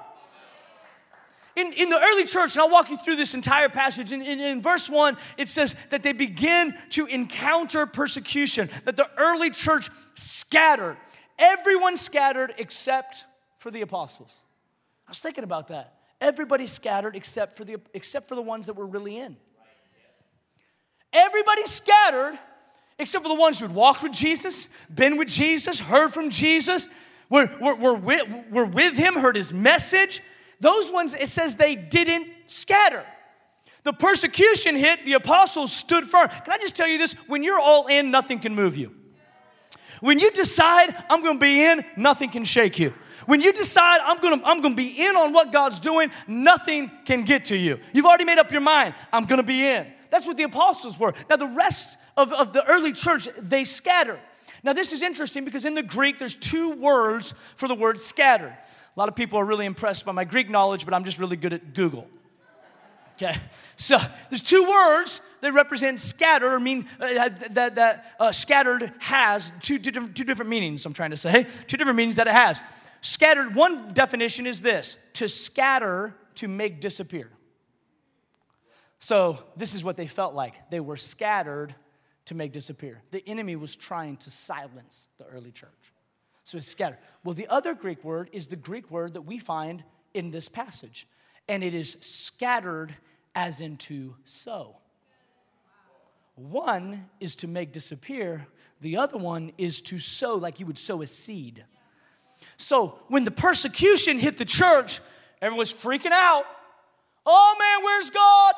In, 1.58 1.72
in 1.72 1.88
the 1.88 2.00
early 2.00 2.25
church, 2.25 2.55
and 2.55 2.62
I'll 2.62 2.70
walk 2.70 2.88
you 2.88 2.96
through 2.96 3.16
this 3.16 3.34
entire 3.34 3.69
passage, 3.69 4.12
in, 4.12 4.22
in, 4.22 4.38
in 4.38 4.62
verse 4.62 4.88
1, 4.88 5.16
it 5.37 5.49
says 5.49 5.75
that 5.90 6.05
they 6.05 6.12
begin 6.12 6.72
to 6.90 7.06
encounter 7.06 7.84
persecution, 7.84 8.70
that 8.84 8.96
the 8.96 9.10
early 9.16 9.50
church 9.50 9.90
scattered. 10.14 10.96
Everyone 11.37 11.96
scattered 11.96 12.55
except 12.58 13.25
for 13.58 13.72
the 13.72 13.81
apostles. 13.81 14.44
I 15.09 15.11
was 15.11 15.18
thinking 15.18 15.42
about 15.42 15.66
that. 15.68 15.94
Everybody 16.21 16.68
scattered 16.68 17.16
except 17.16 17.56
for 17.56 17.64
the, 17.64 17.80
except 17.92 18.28
for 18.28 18.37
the 18.37 18.42
ones 18.42 18.66
that 18.66 18.75
were 18.75 18.87
really 18.87 19.18
in. 19.18 19.37
Everybody 21.12 21.66
scattered 21.66 22.38
except 23.00 23.25
for 23.25 23.28
the 23.28 23.40
ones 23.40 23.59
who 23.59 23.66
had 23.66 23.75
walked 23.75 24.04
with 24.04 24.12
Jesus, 24.12 24.68
been 24.94 25.16
with 25.16 25.28
Jesus, 25.28 25.80
heard 25.80 26.12
from 26.12 26.30
Jesus, 26.30 26.88
were, 27.28 27.50
were, 27.61 27.75
were, 27.75 27.94
with, 27.94 28.23
were 28.52 28.64
with 28.64 28.97
him, 28.97 29.14
heard 29.14 29.35
his 29.35 29.52
message, 29.52 30.23
those 30.60 30.90
ones, 30.90 31.14
it 31.14 31.28
says 31.28 31.56
they 31.56 31.74
didn't 31.74 32.28
scatter. 32.46 33.04
The 33.84 33.92
persecution 33.92 34.76
hit, 34.76 35.04
the 35.04 35.14
apostles 35.14 35.72
stood 35.72 36.04
firm. 36.04 36.28
Can 36.28 36.52
I 36.52 36.58
just 36.58 36.76
tell 36.76 36.88
you 36.88 36.98
this? 36.98 37.14
When 37.26 37.42
you're 37.42 37.60
all 37.60 37.86
in, 37.86 38.10
nothing 38.10 38.38
can 38.38 38.54
move 38.54 38.76
you. 38.76 38.94
When 40.00 40.18
you 40.18 40.30
decide, 40.30 40.94
I'm 41.08 41.22
gonna 41.22 41.38
be 41.38 41.64
in, 41.64 41.84
nothing 41.96 42.30
can 42.30 42.44
shake 42.44 42.78
you. 42.78 42.92
When 43.26 43.40
you 43.40 43.52
decide, 43.52 44.00
I'm 44.04 44.18
gonna, 44.18 44.42
I'm 44.44 44.62
gonna 44.62 44.74
be 44.74 44.88
in 44.88 45.16
on 45.16 45.32
what 45.32 45.52
God's 45.52 45.80
doing, 45.80 46.10
nothing 46.26 46.90
can 47.04 47.24
get 47.24 47.46
to 47.46 47.56
you. 47.56 47.78
You've 47.92 48.06
already 48.06 48.24
made 48.24 48.38
up 48.38 48.50
your 48.52 48.60
mind, 48.60 48.94
I'm 49.12 49.26
gonna 49.26 49.42
be 49.42 49.66
in. 49.66 49.86
That's 50.10 50.26
what 50.26 50.36
the 50.36 50.44
apostles 50.44 50.98
were. 50.98 51.14
Now, 51.28 51.36
the 51.36 51.48
rest 51.48 51.98
of, 52.16 52.32
of 52.32 52.52
the 52.52 52.64
early 52.66 52.92
church, 52.92 53.28
they 53.38 53.64
scattered. 53.64 54.20
Now, 54.62 54.72
this 54.72 54.92
is 54.92 55.02
interesting 55.02 55.44
because 55.44 55.64
in 55.64 55.74
the 55.74 55.82
Greek, 55.82 56.18
there's 56.18 56.36
two 56.36 56.72
words 56.72 57.34
for 57.54 57.68
the 57.68 57.74
word 57.74 58.00
scattered. 58.00 58.56
A 58.99 59.00
lot 59.00 59.09
of 59.09 59.14
people 59.14 59.38
are 59.38 59.45
really 59.45 59.64
impressed 59.64 60.05
by 60.05 60.11
my 60.11 60.25
Greek 60.25 60.50
knowledge, 60.50 60.85
but 60.85 60.93
I'm 60.93 61.05
just 61.05 61.21
really 61.21 61.37
good 61.37 61.52
at 61.52 61.73
Google. 61.73 62.09
Okay, 63.14 63.37
so 63.76 63.97
there's 64.28 64.43
two 64.43 64.69
words 64.69 65.21
that 65.40 65.52
represent 65.52 66.00
scatter, 66.00 66.52
or 66.52 66.59
mean 66.59 66.88
uh, 66.99 67.28
that, 67.50 67.76
that 67.76 68.17
uh, 68.19 68.33
scattered 68.33 68.93
has 68.99 69.52
two, 69.62 69.78
two, 69.78 69.93
different, 69.93 70.17
two 70.17 70.25
different 70.25 70.50
meanings, 70.50 70.85
I'm 70.85 70.95
trying 70.95 71.12
to 71.12 71.17
say. 71.17 71.47
Two 71.69 71.76
different 71.76 71.97
meanings 71.97 72.17
that 72.17 72.26
it 72.26 72.33
has. 72.33 72.61
Scattered, 73.00 73.55
one 73.55 73.87
definition 73.95 74.49
is 74.49 74.62
this 74.62 74.97
to 75.12 75.28
scatter, 75.28 76.17
to 76.35 76.49
make 76.49 76.81
disappear. 76.81 77.31
So 78.99 79.38
this 79.57 79.76
is 79.76 79.85
what 79.85 79.97
they 79.97 80.09
felt 80.09 80.35
like. 80.35 80.71
They 80.71 80.81
were 80.81 80.97
scattered 80.97 81.73
to 82.25 82.35
make 82.35 82.50
disappear. 82.50 83.00
The 83.12 83.23
enemy 83.28 83.55
was 83.55 83.76
trying 83.76 84.17
to 84.17 84.31
silence 84.31 85.07
the 85.19 85.25
early 85.26 85.52
church. 85.52 85.93
So 86.49 86.57
it's 86.57 86.67
scattered. 86.67 86.97
Well, 87.25 87.35
the 87.35 87.47
other 87.49 87.75
Greek 87.75 88.02
word 88.02 88.31
is 88.33 88.47
the 88.47 88.57
Greek 88.57 88.90
word 88.90 89.12
that 89.12 89.21
we 89.21 89.38
find 89.38 89.85
in 90.14 90.31
this 90.31 90.49
passage, 90.49 91.07
and 91.47 91.62
it 91.62 91.75
is 91.75 91.99
scattered 92.00 92.97
as 93.35 93.61
into 93.61 94.14
sow. 94.25 94.78
One 96.37 97.11
is 97.21 97.37
to 97.37 97.49
make 97.49 97.73
disappear, 97.73 98.47
the 98.81 98.97
other 98.97 99.19
one 99.19 99.52
is 99.59 99.83
to 99.83 99.99
sow 99.99 100.37
like 100.37 100.59
you 100.59 100.64
would 100.64 100.78
sow 100.78 101.02
a 101.02 101.07
seed. 101.07 101.67
So 102.57 102.99
when 103.09 103.25
the 103.25 103.31
persecution 103.31 104.19
hit 104.19 104.38
the 104.38 104.47
church, 104.47 105.02
everyone's 105.43 105.75
freaking 105.75 106.12
out. 106.12 106.47
Oh 107.26 107.57
man, 107.61 107.85
where's 107.85 108.09
God? 108.09 108.55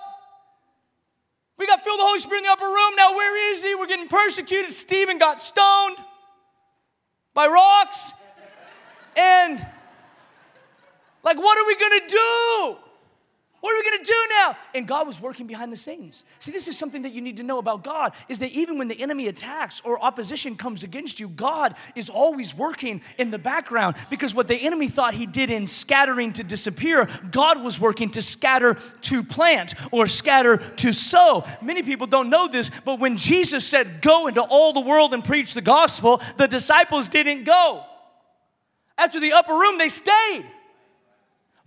We 1.58 1.66
got 1.66 1.82
filled 1.82 1.98
the 1.98 2.04
Holy 2.04 2.20
Spirit 2.20 2.38
in 2.38 2.44
the 2.44 2.52
upper 2.52 2.66
room. 2.66 2.94
Now, 2.94 3.16
where 3.16 3.50
is 3.50 3.64
he? 3.64 3.74
We're 3.74 3.88
getting 3.88 4.06
persecuted. 4.06 4.72
Stephen 4.72 5.18
got 5.18 5.40
stoned 5.40 5.96
by 7.34 7.46
rocks. 7.46 8.12
And, 9.16 9.66
like, 11.22 11.38
what 11.38 11.58
are 11.58 11.66
we 11.66 11.76
gonna 11.76 12.08
do? 12.08 12.89
What 13.60 13.74
are 13.74 13.78
we 13.78 13.90
gonna 13.90 14.04
do 14.04 14.26
now? 14.30 14.56
And 14.74 14.88
God 14.88 15.06
was 15.06 15.20
working 15.20 15.46
behind 15.46 15.70
the 15.70 15.76
scenes. 15.76 16.24
See, 16.38 16.50
this 16.50 16.66
is 16.66 16.78
something 16.78 17.02
that 17.02 17.12
you 17.12 17.20
need 17.20 17.36
to 17.36 17.42
know 17.42 17.58
about 17.58 17.84
God 17.84 18.14
is 18.28 18.38
that 18.38 18.52
even 18.52 18.78
when 18.78 18.88
the 18.88 18.98
enemy 19.00 19.28
attacks 19.28 19.82
or 19.84 20.02
opposition 20.02 20.56
comes 20.56 20.82
against 20.82 21.20
you, 21.20 21.28
God 21.28 21.74
is 21.94 22.08
always 22.08 22.54
working 22.54 23.02
in 23.18 23.30
the 23.30 23.38
background 23.38 23.96
because 24.08 24.34
what 24.34 24.48
the 24.48 24.56
enemy 24.56 24.88
thought 24.88 25.12
he 25.12 25.26
did 25.26 25.50
in 25.50 25.66
scattering 25.66 26.32
to 26.34 26.44
disappear, 26.44 27.06
God 27.30 27.62
was 27.62 27.78
working 27.78 28.08
to 28.10 28.22
scatter 28.22 28.78
to 29.02 29.22
plant 29.22 29.74
or 29.92 30.06
scatter 30.06 30.56
to 30.56 30.92
sow. 30.94 31.44
Many 31.60 31.82
people 31.82 32.06
don't 32.06 32.30
know 32.30 32.48
this, 32.48 32.70
but 32.86 32.98
when 32.98 33.18
Jesus 33.18 33.66
said, 33.66 34.00
Go 34.00 34.26
into 34.26 34.40
all 34.40 34.72
the 34.72 34.80
world 34.80 35.12
and 35.12 35.22
preach 35.22 35.52
the 35.52 35.60
gospel, 35.60 36.22
the 36.38 36.48
disciples 36.48 37.08
didn't 37.08 37.44
go. 37.44 37.84
After 38.96 39.20
the 39.20 39.32
upper 39.32 39.52
room, 39.52 39.76
they 39.76 39.88
stayed. 39.88 40.46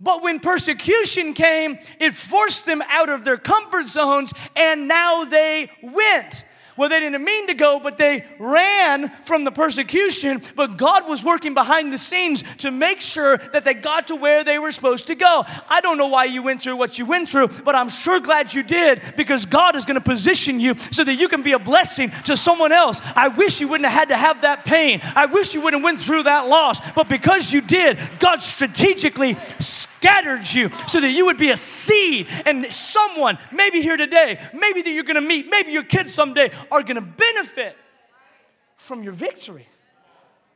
But 0.00 0.22
when 0.22 0.40
persecution 0.40 1.34
came, 1.34 1.78
it 2.00 2.14
forced 2.14 2.66
them 2.66 2.82
out 2.88 3.08
of 3.08 3.24
their 3.24 3.36
comfort 3.36 3.88
zones, 3.88 4.32
and 4.56 4.88
now 4.88 5.24
they 5.24 5.70
went. 5.82 6.44
Well, 6.76 6.88
they 6.88 6.98
didn't 6.98 7.24
mean 7.24 7.46
to 7.46 7.54
go, 7.54 7.78
but 7.78 7.98
they 7.98 8.24
ran 8.38 9.08
from 9.08 9.44
the 9.44 9.52
persecution. 9.52 10.42
But 10.56 10.76
God 10.76 11.08
was 11.08 11.22
working 11.22 11.54
behind 11.54 11.92
the 11.92 11.98
scenes 11.98 12.42
to 12.58 12.70
make 12.70 13.00
sure 13.00 13.36
that 13.38 13.64
they 13.64 13.74
got 13.74 14.08
to 14.08 14.16
where 14.16 14.42
they 14.42 14.58
were 14.58 14.72
supposed 14.72 15.06
to 15.06 15.14
go. 15.14 15.44
I 15.68 15.80
don't 15.80 15.98
know 15.98 16.08
why 16.08 16.24
you 16.24 16.42
went 16.42 16.62
through 16.62 16.76
what 16.76 16.98
you 16.98 17.06
went 17.06 17.28
through, 17.28 17.48
but 17.64 17.74
I'm 17.74 17.88
sure 17.88 18.20
glad 18.20 18.52
you 18.52 18.62
did 18.62 19.02
because 19.16 19.46
God 19.46 19.76
is 19.76 19.84
going 19.84 19.94
to 19.94 20.00
position 20.00 20.58
you 20.58 20.76
so 20.90 21.04
that 21.04 21.14
you 21.14 21.28
can 21.28 21.42
be 21.42 21.52
a 21.52 21.58
blessing 21.58 22.10
to 22.24 22.36
someone 22.36 22.72
else. 22.72 23.00
I 23.14 23.28
wish 23.28 23.60
you 23.60 23.68
wouldn't 23.68 23.88
have 23.88 23.98
had 23.98 24.08
to 24.08 24.16
have 24.16 24.40
that 24.42 24.64
pain. 24.64 25.00
I 25.14 25.26
wish 25.26 25.54
you 25.54 25.60
wouldn't 25.60 25.80
have 25.80 25.84
went 25.84 26.00
through 26.00 26.24
that 26.24 26.48
loss, 26.48 26.92
but 26.92 27.08
because 27.08 27.52
you 27.52 27.60
did, 27.60 27.98
God 28.18 28.42
strategically 28.42 29.36
scattered 29.58 30.52
you 30.52 30.70
so 30.86 31.00
that 31.00 31.10
you 31.10 31.24
would 31.26 31.38
be 31.38 31.50
a 31.50 31.56
seed 31.56 32.28
and 32.44 32.70
someone, 32.72 33.38
maybe 33.50 33.80
here 33.80 33.96
today, 33.96 34.38
maybe 34.52 34.82
that 34.82 34.90
you're 34.90 35.04
going 35.04 35.14
to 35.14 35.20
meet, 35.20 35.48
maybe 35.48 35.72
your 35.72 35.82
kids 35.82 36.12
someday 36.12 36.50
are 36.70 36.82
going 36.82 36.96
to 36.96 37.00
benefit 37.00 37.76
from 38.76 39.02
your 39.02 39.12
victory. 39.12 39.66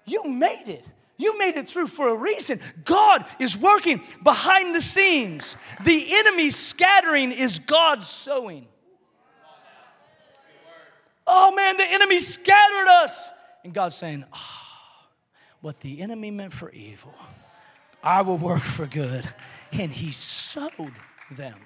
You 0.04 0.24
made 0.24 0.68
it. 0.68 0.84
You 1.16 1.36
made 1.36 1.56
it 1.56 1.68
through 1.68 1.88
for 1.88 2.08
a 2.08 2.14
reason. 2.14 2.60
God 2.84 3.24
is 3.40 3.58
working 3.58 4.02
behind 4.22 4.74
the 4.74 4.80
scenes. 4.80 5.56
The 5.84 6.06
enemy 6.16 6.50
scattering 6.50 7.32
is 7.32 7.58
God's 7.58 8.06
sowing. 8.06 8.66
Oh 11.26 11.54
man, 11.54 11.76
the 11.76 11.84
enemy 11.84 12.20
scattered 12.20 12.88
us. 13.02 13.30
And 13.64 13.74
God's 13.74 13.96
saying, 13.96 14.24
oh, 14.32 15.08
what 15.60 15.80
the 15.80 16.00
enemy 16.00 16.30
meant 16.30 16.52
for 16.52 16.70
evil, 16.70 17.14
I 18.02 18.22
will 18.22 18.38
work 18.38 18.62
for 18.62 18.86
good. 18.86 19.28
And 19.72 19.92
he 19.92 20.12
sowed 20.12 20.94
them. 21.32 21.58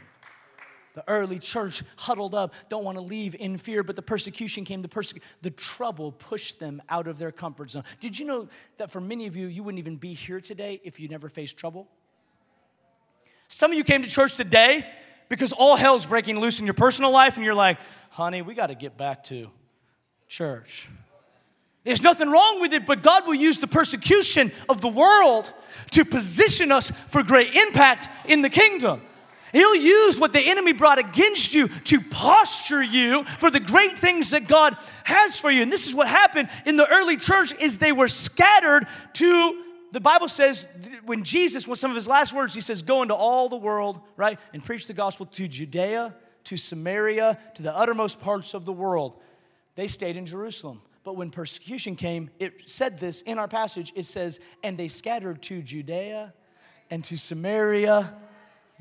The 0.95 1.05
early 1.09 1.39
church 1.39 1.83
huddled 1.97 2.35
up, 2.35 2.53
don't 2.69 2.85
want 2.85 2.99
to 2.99 3.03
leave 3.03 3.35
in 3.35 3.57
fear, 3.57 3.83
but 3.83 3.97
the 3.97 4.03
persecution 4.03 4.65
came, 4.65 4.83
the, 4.83 4.89
perse- 4.89 5.15
the 5.41 5.51
trouble 5.51 6.13
pushed 6.13 6.59
them 6.59 6.83
out 6.89 7.07
of 7.07 7.19
their 7.19 7.33
comfort 7.33 7.71
zone. 7.71 7.85
Did 8.01 8.19
you 8.19 8.27
know 8.27 8.49
that 8.77 8.91
for 8.91 9.01
many 9.01 9.27
of 9.27 9.35
you, 9.35 9.47
you 9.47 9.63
wouldn't 9.63 9.79
even 9.79 9.97
be 9.97 10.13
here 10.13 10.41
today 10.41 10.81
if 10.85 11.01
you 11.01 11.09
never 11.09 11.29
faced 11.29 11.57
trouble? 11.57 11.89
Some 13.49 13.71
of 13.71 13.77
you 13.79 13.85
came 13.85 14.03
to 14.03 14.09
church 14.09 14.37
today 14.37 14.87
because 15.29 15.53
all 15.53 15.77
hell's 15.77 16.05
breaking 16.05 16.41
loose 16.41 16.61
in 16.61 16.67
your 16.67 16.75
personal 16.75 17.11
life, 17.11 17.37
and 17.37 17.45
you're 17.45 17.55
like, 17.55 17.79
honey, 18.11 18.43
we 18.43 18.55
got 18.55 18.67
to 18.67 18.75
get 18.75 18.99
back 18.99 19.25
to 19.25 19.51
church. 20.29 20.89
There's 21.85 22.03
nothing 22.03 22.31
wrong 22.31 22.61
with 22.61 22.73
it, 22.73 22.87
but 22.87 23.03
God 23.03 23.27
will 23.27 23.35
use 23.35 23.59
the 23.59 23.67
persecution 23.67 24.53
of 24.69 24.81
the 24.81 24.89
world 24.89 25.53
to 25.93 26.05
position 26.05 26.71
us 26.71 26.93
for 27.09 27.23
great 27.23 27.55
impact 27.55 28.09
in 28.27 28.43
the 28.43 28.51
kingdom. 28.51 29.03
He'll 29.53 29.77
use 29.77 30.19
what 30.19 30.33
the 30.33 30.41
enemy 30.41 30.73
brought 30.73 30.99
against 30.99 31.55
you 31.55 31.69
to 31.69 32.01
posture 32.01 32.83
you 32.83 33.25
for 33.25 33.51
the 33.51 33.61
great 33.61 33.99
things 33.99 34.31
that 34.31 34.49
God 34.49 34.77
has 35.05 35.39
for 35.39 35.51
you. 35.51 35.63
And 35.63 35.71
this 35.71 35.87
is 35.87 35.95
what 35.95 36.09
happened 36.09 36.49
in 36.65 36.77
the 36.77 36.89
early 36.89 37.19
church 37.19 37.55
is 37.61 37.79
they 37.79 37.93
were 37.93 38.09
scattered 38.09 38.87
to 39.15 39.63
the 39.93 40.01
Bible 40.01 40.27
says 40.27 40.67
when 41.05 41.23
Jesus, 41.23 41.69
with 41.69 41.79
some 41.79 41.91
of 41.91 41.95
his 41.95 42.09
last 42.09 42.33
words, 42.33 42.55
he 42.55 42.63
says, 42.63 42.81
Go 42.81 43.03
into 43.03 43.15
all 43.15 43.51
the 43.51 43.59
world, 43.59 44.01
right, 44.17 44.39
and 44.55 44.65
preach 44.65 44.87
the 44.87 44.95
gospel 44.95 45.27
to 45.27 45.47
Judea, 45.47 46.15
to 46.45 46.57
Samaria, 46.57 47.39
to 47.57 47.63
the 47.63 47.77
uttermost 47.77 48.19
parts 48.19 48.55
of 48.55 48.65
the 48.65 48.73
world. 48.73 49.21
They 49.75 49.87
stayed 49.87 50.17
in 50.17 50.25
Jerusalem. 50.25 50.81
But 51.05 51.17
when 51.17 51.31
persecution 51.31 51.97
came, 51.97 52.31
it 52.39 52.71
said 52.71 53.01
this 53.01 53.21
in 53.23 53.39
our 53.39 53.49
passage 53.49 53.93
it 53.95 54.07
says, 54.07 54.41
And 54.63 54.79
they 54.79 54.89
scattered 54.89 55.43
to 55.43 55.61
Judea 55.61 56.33
and 56.91 57.05
to 57.05 57.19
Samaria 57.19 58.15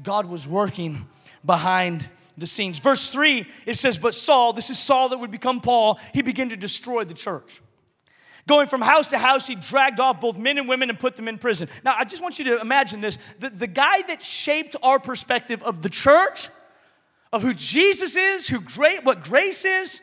God 0.04 0.26
was 0.26 0.48
working 0.48 1.08
behind 1.46 2.10
the 2.38 2.48
scenes. 2.48 2.80
Verse 2.80 3.10
3, 3.10 3.46
it 3.66 3.76
says, 3.76 3.98
But 3.98 4.16
Saul, 4.16 4.54
this 4.54 4.70
is 4.70 4.80
Saul 4.80 5.10
that 5.10 5.20
would 5.20 5.32
become 5.32 5.62
Paul, 5.62 6.00
he 6.14 6.22
began 6.22 6.50
to 6.50 6.58
destroy 6.58 7.04
the 7.04 7.14
church. 7.14 7.62
Going 8.48 8.68
from 8.68 8.82
house 8.82 9.08
to 9.08 9.18
house, 9.18 9.48
he 9.48 9.56
dragged 9.56 10.00
off 10.00 10.20
both 10.20 10.38
men 10.38 10.58
and 10.58 10.68
women 10.68 10.90
and 10.90 10.98
put 10.98 11.16
them 11.16 11.28
in 11.28 11.38
prison. 11.38 11.70
Now, 11.86 11.96
I 11.98 12.06
just 12.06 12.22
want 12.22 12.40
you 12.40 12.46
to 12.46 12.60
imagine 12.60 13.00
this. 13.00 13.18
The, 13.40 13.50
the 13.50 13.68
guy 13.68 14.02
that 14.04 14.24
shaped 14.24 14.76
our 14.82 15.00
perspective 15.00 15.62
of 15.62 15.82
the 15.82 15.90
church, 15.90 16.50
of 17.32 17.44
who 17.44 17.54
Jesus 17.54 18.16
is, 18.16 18.48
who 18.48 18.60
great, 18.60 19.04
what 19.04 19.24
grace 19.24 19.64
is, 19.64 20.02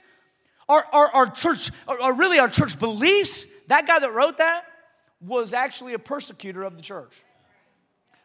our, 0.68 0.84
our, 0.92 1.10
our 1.10 1.30
church, 1.30 1.70
or 1.86 2.12
really 2.12 2.38
our 2.38 2.48
church 2.48 2.78
beliefs, 2.78 3.46
that 3.66 3.86
guy 3.86 3.98
that 3.98 4.12
wrote 4.12 4.36
that 4.36 4.64
was 5.20 5.52
actually 5.52 5.94
a 5.94 5.98
persecutor 5.98 6.62
of 6.62 6.76
the 6.76 6.82
church 6.82 7.22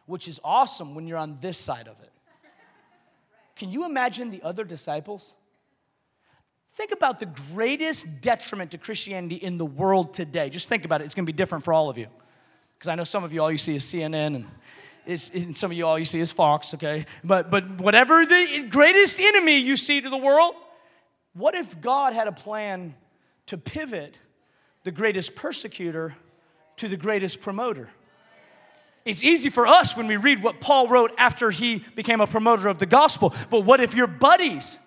which 0.06 0.28
is 0.28 0.40
awesome 0.44 0.94
when 0.94 1.06
you're 1.06 1.18
on 1.18 1.38
this 1.40 1.58
side 1.58 1.88
of 1.88 2.00
it. 2.00 2.10
Can 3.56 3.70
you 3.70 3.84
imagine 3.84 4.30
the 4.30 4.42
other 4.42 4.64
disciples? 4.64 5.34
Think 6.72 6.90
about 6.90 7.20
the 7.20 7.26
greatest 7.26 8.20
detriment 8.20 8.72
to 8.72 8.78
Christianity 8.78 9.36
in 9.36 9.58
the 9.58 9.64
world 9.64 10.12
today. 10.12 10.50
Just 10.50 10.68
think 10.68 10.84
about 10.84 11.00
it. 11.00 11.04
It's 11.04 11.14
going 11.14 11.24
to 11.24 11.32
be 11.32 11.36
different 11.36 11.64
for 11.64 11.72
all 11.72 11.88
of 11.88 11.96
you. 11.96 12.08
Because 12.76 12.88
I 12.88 12.96
know 12.96 13.04
some 13.04 13.22
of 13.22 13.32
you 13.32 13.40
all 13.40 13.52
you 13.52 13.58
see 13.58 13.76
is 13.76 13.84
CNN 13.84 14.34
and, 14.34 14.46
and 15.06 15.56
some 15.56 15.70
of 15.70 15.76
you 15.76 15.86
all 15.86 15.98
you 15.98 16.04
see 16.04 16.18
is 16.18 16.32
Fox, 16.32 16.74
okay? 16.74 17.06
But, 17.22 17.50
but 17.50 17.80
whatever 17.80 18.26
the 18.26 18.66
greatest 18.68 19.20
enemy 19.20 19.58
you 19.58 19.76
see 19.76 20.00
to 20.00 20.10
the 20.10 20.18
world, 20.18 20.56
what 21.32 21.54
if 21.54 21.80
God 21.80 22.12
had 22.12 22.26
a 22.26 22.32
plan 22.32 22.94
to 23.46 23.56
pivot 23.56 24.18
the 24.82 24.90
greatest 24.90 25.36
persecutor 25.36 26.16
to 26.76 26.88
the 26.88 26.96
greatest 26.96 27.40
promoter? 27.40 27.88
It's 29.04 29.22
easy 29.22 29.50
for 29.50 29.66
us 29.66 29.96
when 29.96 30.06
we 30.06 30.16
read 30.16 30.42
what 30.42 30.60
Paul 30.60 30.88
wrote 30.88 31.12
after 31.18 31.50
he 31.50 31.84
became 31.94 32.20
a 32.20 32.26
promoter 32.26 32.68
of 32.68 32.78
the 32.78 32.86
gospel. 32.86 33.34
But 33.50 33.60
what 33.60 33.80
if 33.80 33.94
your 33.94 34.06
buddies 34.06 34.78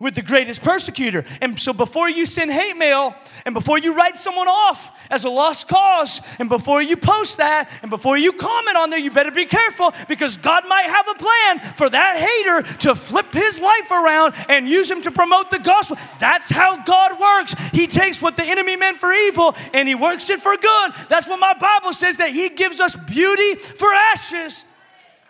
with 0.00 0.14
the 0.14 0.22
greatest 0.22 0.62
persecutor. 0.62 1.24
And 1.40 1.58
so 1.58 1.72
before 1.72 2.08
you 2.08 2.24
send 2.24 2.52
hate 2.52 2.76
mail, 2.76 3.16
and 3.44 3.52
before 3.52 3.78
you 3.78 3.96
write 3.96 4.16
someone 4.16 4.46
off 4.46 4.92
as 5.10 5.24
a 5.24 5.30
lost 5.30 5.66
cause, 5.66 6.20
and 6.38 6.48
before 6.48 6.80
you 6.80 6.96
post 6.96 7.38
that, 7.38 7.68
and 7.82 7.90
before 7.90 8.16
you 8.16 8.32
comment 8.32 8.76
on 8.76 8.90
there, 8.90 8.98
you 8.98 9.10
better 9.10 9.32
be 9.32 9.46
careful 9.46 9.92
because 10.06 10.36
God 10.36 10.68
might 10.68 10.84
have 10.84 11.08
a 11.08 11.14
plan 11.14 11.74
for 11.74 11.90
that 11.90 12.16
hater 12.16 12.78
to 12.78 12.94
flip 12.94 13.32
his 13.32 13.60
life 13.60 13.90
around 13.90 14.34
and 14.48 14.68
use 14.68 14.88
him 14.88 15.02
to 15.02 15.10
promote 15.10 15.50
the 15.50 15.58
gospel. 15.58 15.96
That's 16.20 16.48
how 16.48 16.82
God 16.84 17.18
works. 17.18 17.54
He 17.70 17.88
takes 17.88 18.22
what 18.22 18.36
the 18.36 18.44
enemy 18.44 18.76
meant 18.76 18.98
for 18.98 19.12
evil 19.12 19.56
and 19.74 19.88
he 19.88 19.96
works 19.96 20.30
it 20.30 20.40
for 20.40 20.56
good. 20.56 20.92
That's 21.08 21.26
what 21.26 21.40
my 21.40 21.54
Bible 21.54 21.92
says 21.92 22.18
that 22.18 22.30
he 22.30 22.50
gives 22.50 22.78
us 22.78 22.94
beauty 22.94 23.56
for 23.56 23.92
ashes. 23.92 24.64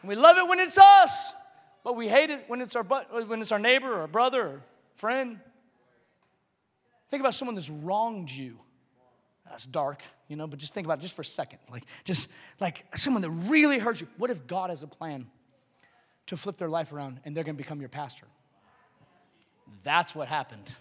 We 0.04 0.14
love 0.14 0.36
it 0.36 0.46
when 0.46 0.60
it's 0.60 0.76
us. 0.76 1.32
But 1.88 1.96
we 1.96 2.06
hate 2.06 2.28
it 2.28 2.44
when 2.48 2.60
it's 2.60 2.76
our, 2.76 2.82
but, 2.82 3.26
when 3.28 3.40
it's 3.40 3.50
our 3.50 3.58
neighbor 3.58 4.02
or 4.02 4.06
brother 4.06 4.42
or 4.42 4.60
friend. 4.96 5.40
Think 7.08 7.22
about 7.22 7.32
someone 7.32 7.54
that's 7.54 7.70
wronged 7.70 8.30
you. 8.30 8.58
That's 9.48 9.64
dark, 9.64 10.02
you 10.28 10.36
know, 10.36 10.46
but 10.46 10.58
just 10.58 10.74
think 10.74 10.86
about 10.86 10.98
it 10.98 11.00
just 11.00 11.16
for 11.16 11.22
a 11.22 11.24
second. 11.24 11.60
Like, 11.70 11.84
just 12.04 12.28
like 12.60 12.84
someone 12.94 13.22
that 13.22 13.30
really 13.30 13.78
hurts 13.78 14.02
you. 14.02 14.08
What 14.18 14.28
if 14.28 14.46
God 14.46 14.68
has 14.68 14.82
a 14.82 14.86
plan 14.86 15.28
to 16.26 16.36
flip 16.36 16.58
their 16.58 16.68
life 16.68 16.92
around 16.92 17.20
and 17.24 17.34
they're 17.34 17.42
gonna 17.42 17.56
become 17.56 17.80
your 17.80 17.88
pastor? 17.88 18.26
That's 19.82 20.14
what 20.14 20.28
happened. 20.28 20.74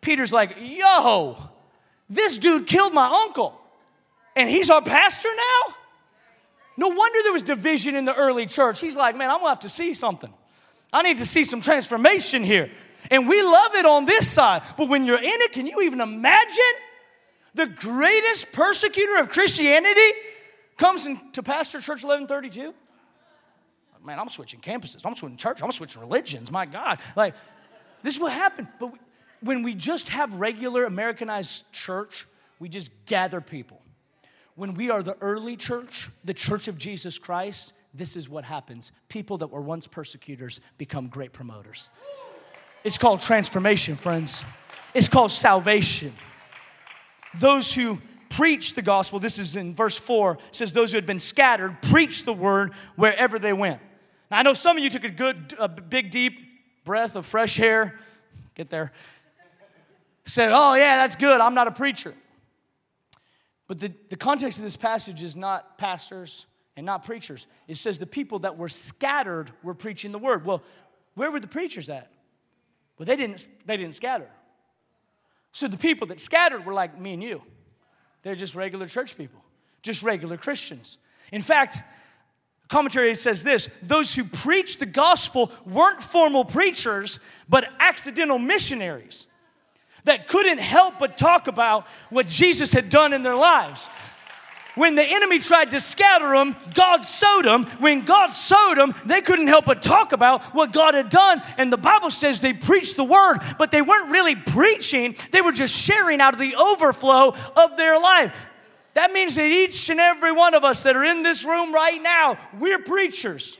Peter's 0.00 0.32
like, 0.32 0.56
yo, 0.58 1.36
this 2.08 2.38
dude 2.38 2.66
killed 2.66 2.94
my 2.94 3.24
uncle, 3.26 3.60
and 4.34 4.48
he's 4.48 4.70
our 4.70 4.80
pastor 4.80 5.28
now? 5.36 5.74
No 6.80 6.88
wonder 6.88 7.18
there 7.22 7.34
was 7.34 7.42
division 7.42 7.94
in 7.94 8.06
the 8.06 8.14
early 8.14 8.46
church. 8.46 8.80
He's 8.80 8.96
like, 8.96 9.14
man, 9.14 9.30
I'm 9.30 9.40
gonna 9.40 9.50
have 9.50 9.58
to 9.60 9.68
see 9.68 9.92
something. 9.92 10.32
I 10.90 11.02
need 11.02 11.18
to 11.18 11.26
see 11.26 11.44
some 11.44 11.60
transformation 11.60 12.42
here. 12.42 12.70
And 13.10 13.28
we 13.28 13.42
love 13.42 13.74
it 13.74 13.84
on 13.84 14.06
this 14.06 14.26
side. 14.26 14.62
But 14.78 14.88
when 14.88 15.04
you're 15.04 15.18
in 15.18 15.24
it, 15.24 15.52
can 15.52 15.66
you 15.66 15.82
even 15.82 16.00
imagine? 16.00 16.74
The 17.52 17.66
greatest 17.66 18.52
persecutor 18.52 19.18
of 19.18 19.28
Christianity 19.28 20.10
comes 20.78 21.04
into 21.04 21.42
Pastor 21.42 21.80
Church 21.80 22.02
1132. 22.02 22.72
man, 24.02 24.18
I'm 24.18 24.30
switching 24.30 24.60
campuses. 24.60 25.02
I'm 25.04 25.14
switching 25.14 25.36
church. 25.36 25.62
I'm 25.62 25.72
switching 25.72 26.00
religions. 26.00 26.50
My 26.50 26.64
God. 26.64 26.98
Like, 27.14 27.34
this 28.02 28.14
is 28.14 28.20
what 28.20 28.32
happened. 28.32 28.68
But 28.78 28.94
when 29.42 29.62
we 29.62 29.74
just 29.74 30.08
have 30.08 30.40
regular 30.40 30.84
Americanized 30.84 31.70
church, 31.72 32.26
we 32.58 32.70
just 32.70 32.90
gather 33.04 33.42
people. 33.42 33.82
When 34.54 34.74
we 34.74 34.90
are 34.90 35.02
the 35.02 35.16
early 35.20 35.56
church, 35.56 36.10
the 36.24 36.34
church 36.34 36.68
of 36.68 36.76
Jesus 36.78 37.18
Christ, 37.18 37.72
this 37.94 38.16
is 38.16 38.28
what 38.28 38.44
happens. 38.44 38.92
People 39.08 39.38
that 39.38 39.48
were 39.48 39.60
once 39.60 39.86
persecutors 39.86 40.60
become 40.78 41.08
great 41.08 41.32
promoters. 41.32 41.90
It's 42.84 42.98
called 42.98 43.20
transformation, 43.20 43.96
friends. 43.96 44.44
It's 44.94 45.08
called 45.08 45.30
salvation. 45.30 46.12
Those 47.38 47.74
who 47.74 48.00
preach 48.28 48.74
the 48.74 48.82
gospel, 48.82 49.18
this 49.18 49.38
is 49.38 49.56
in 49.56 49.74
verse 49.74 49.98
4, 49.98 50.38
says, 50.50 50.72
Those 50.72 50.92
who 50.92 50.96
had 50.96 51.06
been 51.06 51.18
scattered 51.18 51.80
preached 51.82 52.24
the 52.24 52.32
word 52.32 52.72
wherever 52.96 53.38
they 53.38 53.52
went. 53.52 53.80
Now, 54.30 54.38
I 54.38 54.42
know 54.42 54.52
some 54.52 54.76
of 54.76 54.82
you 54.82 54.90
took 54.90 55.04
a 55.04 55.10
good, 55.10 55.54
a 55.58 55.68
big, 55.68 56.10
deep 56.10 56.38
breath 56.84 57.16
of 57.16 57.26
fresh 57.26 57.60
air. 57.60 57.98
Get 58.54 58.70
there. 58.70 58.92
Said, 60.24 60.52
Oh, 60.52 60.74
yeah, 60.74 60.96
that's 60.96 61.16
good. 61.16 61.40
I'm 61.40 61.54
not 61.54 61.66
a 61.66 61.72
preacher. 61.72 62.14
But 63.70 63.78
the, 63.78 63.92
the 64.08 64.16
context 64.16 64.58
of 64.58 64.64
this 64.64 64.76
passage 64.76 65.22
is 65.22 65.36
not 65.36 65.78
pastors 65.78 66.46
and 66.76 66.84
not 66.84 67.04
preachers. 67.04 67.46
It 67.68 67.76
says 67.76 68.00
the 68.00 68.04
people 68.04 68.40
that 68.40 68.58
were 68.58 68.68
scattered 68.68 69.52
were 69.62 69.74
preaching 69.74 70.10
the 70.10 70.18
word. 70.18 70.44
Well, 70.44 70.64
where 71.14 71.30
were 71.30 71.38
the 71.38 71.46
preachers 71.46 71.88
at? 71.88 72.10
Well, 72.98 73.06
they 73.06 73.14
didn't, 73.14 73.46
they 73.66 73.76
didn't 73.76 73.94
scatter. 73.94 74.28
So 75.52 75.68
the 75.68 75.76
people 75.76 76.08
that 76.08 76.18
scattered 76.18 76.66
were 76.66 76.74
like 76.74 77.00
me 77.00 77.12
and 77.12 77.22
you. 77.22 77.42
They're 78.22 78.34
just 78.34 78.56
regular 78.56 78.88
church 78.88 79.16
people, 79.16 79.40
just 79.82 80.02
regular 80.02 80.36
Christians. 80.36 80.98
In 81.30 81.40
fact, 81.40 81.80
commentary 82.66 83.14
says 83.14 83.44
this 83.44 83.70
those 83.84 84.16
who 84.16 84.24
preached 84.24 84.80
the 84.80 84.86
gospel 84.86 85.52
weren't 85.64 86.02
formal 86.02 86.44
preachers, 86.44 87.20
but 87.48 87.68
accidental 87.78 88.40
missionaries 88.40 89.28
that 90.04 90.28
couldn't 90.28 90.58
help 90.58 90.98
but 90.98 91.18
talk 91.18 91.46
about 91.46 91.86
what 92.10 92.26
Jesus 92.26 92.72
had 92.72 92.88
done 92.88 93.12
in 93.12 93.22
their 93.22 93.36
lives. 93.36 93.88
When 94.76 94.94
the 94.94 95.04
enemy 95.04 95.40
tried 95.40 95.72
to 95.72 95.80
scatter 95.80 96.30
them, 96.30 96.56
God 96.74 97.04
sowed 97.04 97.44
them. 97.44 97.64
When 97.80 98.04
God 98.04 98.30
sowed 98.30 98.78
them, 98.78 98.94
they 99.04 99.20
couldn't 99.20 99.48
help 99.48 99.64
but 99.64 99.82
talk 99.82 100.12
about 100.12 100.42
what 100.54 100.72
God 100.72 100.94
had 100.94 101.08
done. 101.08 101.42
And 101.58 101.72
the 101.72 101.76
Bible 101.76 102.10
says 102.10 102.40
they 102.40 102.52
preached 102.52 102.96
the 102.96 103.04
word, 103.04 103.40
but 103.58 103.72
they 103.72 103.82
weren't 103.82 104.10
really 104.10 104.36
preaching, 104.36 105.16
they 105.32 105.40
were 105.40 105.52
just 105.52 105.74
sharing 105.74 106.20
out 106.20 106.34
of 106.34 106.40
the 106.40 106.54
overflow 106.54 107.34
of 107.56 107.76
their 107.76 108.00
life. 108.00 108.48
That 108.94 109.12
means 109.12 109.36
that 109.36 109.46
each 109.46 109.88
and 109.90 110.00
every 110.00 110.32
one 110.32 110.54
of 110.54 110.64
us 110.64 110.82
that 110.82 110.96
are 110.96 111.04
in 111.04 111.22
this 111.22 111.44
room 111.44 111.72
right 111.72 112.00
now, 112.02 112.38
we're 112.58 112.80
preachers. 112.80 113.58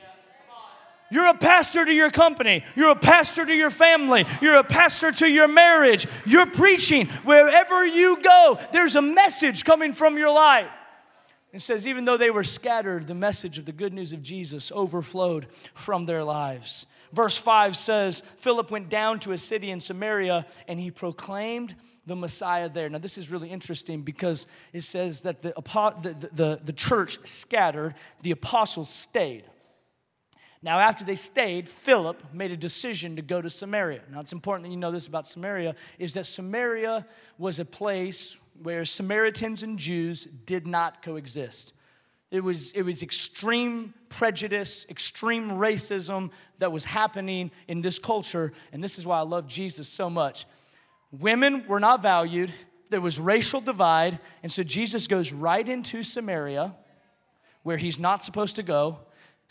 You're 1.11 1.27
a 1.27 1.37
pastor 1.37 1.85
to 1.85 1.93
your 1.93 2.09
company. 2.09 2.63
You're 2.75 2.91
a 2.91 2.95
pastor 2.95 3.45
to 3.45 3.53
your 3.53 3.69
family. 3.69 4.25
You're 4.41 4.55
a 4.55 4.63
pastor 4.63 5.11
to 5.11 5.29
your 5.29 5.47
marriage. 5.47 6.07
You're 6.25 6.47
preaching. 6.47 7.07
Wherever 7.23 7.85
you 7.85 8.21
go, 8.21 8.57
there's 8.71 8.95
a 8.95 9.01
message 9.01 9.65
coming 9.65 9.93
from 9.93 10.17
your 10.17 10.31
life. 10.31 10.69
It 11.53 11.61
says, 11.61 11.85
even 11.87 12.05
though 12.05 12.15
they 12.15 12.31
were 12.31 12.45
scattered, 12.45 13.07
the 13.07 13.13
message 13.13 13.57
of 13.57 13.65
the 13.65 13.73
good 13.73 13.93
news 13.93 14.13
of 14.13 14.23
Jesus 14.23 14.71
overflowed 14.73 15.47
from 15.73 16.05
their 16.05 16.23
lives. 16.23 16.85
Verse 17.11 17.35
5 17.35 17.75
says, 17.75 18.23
Philip 18.37 18.71
went 18.71 18.89
down 18.89 19.19
to 19.19 19.33
a 19.33 19.37
city 19.37 19.69
in 19.69 19.81
Samaria 19.81 20.45
and 20.69 20.79
he 20.79 20.91
proclaimed 20.91 21.75
the 22.05 22.15
Messiah 22.15 22.69
there. 22.69 22.89
Now, 22.89 22.99
this 22.99 23.17
is 23.17 23.29
really 23.29 23.49
interesting 23.49 24.01
because 24.01 24.47
it 24.71 24.81
says 24.81 25.23
that 25.23 25.41
the, 25.41 25.53
the, 26.01 26.29
the, 26.31 26.61
the 26.63 26.73
church 26.73 27.19
scattered, 27.25 27.95
the 28.21 28.31
apostles 28.31 28.89
stayed. 28.89 29.43
Now, 30.63 30.79
after 30.79 31.03
they 31.03 31.15
stayed, 31.15 31.67
Philip 31.67 32.21
made 32.33 32.51
a 32.51 32.57
decision 32.57 33.15
to 33.15 33.23
go 33.23 33.41
to 33.41 33.49
Samaria. 33.49 34.01
Now, 34.11 34.19
it's 34.19 34.33
important 34.33 34.67
that 34.67 34.71
you 34.71 34.77
know 34.77 34.91
this 34.91 35.07
about 35.07 35.27
Samaria 35.27 35.75
is 35.97 36.13
that 36.13 36.27
Samaria 36.27 37.05
was 37.39 37.59
a 37.59 37.65
place 37.65 38.37
where 38.61 38.85
Samaritans 38.85 39.63
and 39.63 39.79
Jews 39.79 40.25
did 40.45 40.67
not 40.67 41.01
coexist. 41.01 41.73
It 42.29 42.43
was, 42.43 42.71
it 42.73 42.83
was 42.83 43.01
extreme 43.01 43.95
prejudice, 44.09 44.85
extreme 44.87 45.49
racism 45.49 46.31
that 46.59 46.71
was 46.71 46.85
happening 46.85 47.49
in 47.67 47.81
this 47.81 47.97
culture, 47.97 48.53
and 48.71 48.83
this 48.83 48.99
is 48.99 49.05
why 49.05 49.17
I 49.17 49.23
love 49.23 49.47
Jesus 49.47 49.89
so 49.89 50.09
much. 50.09 50.45
Women 51.11 51.65
were 51.67 51.79
not 51.79 52.01
valued, 52.01 52.53
there 52.89 53.01
was 53.01 53.19
racial 53.19 53.61
divide, 53.61 54.19
and 54.43 54.51
so 54.51 54.63
Jesus 54.63 55.07
goes 55.07 55.33
right 55.33 55.67
into 55.67 56.03
Samaria, 56.03 56.75
where 57.63 57.77
he's 57.77 57.99
not 57.99 58.23
supposed 58.23 58.55
to 58.57 58.63
go 58.63 58.99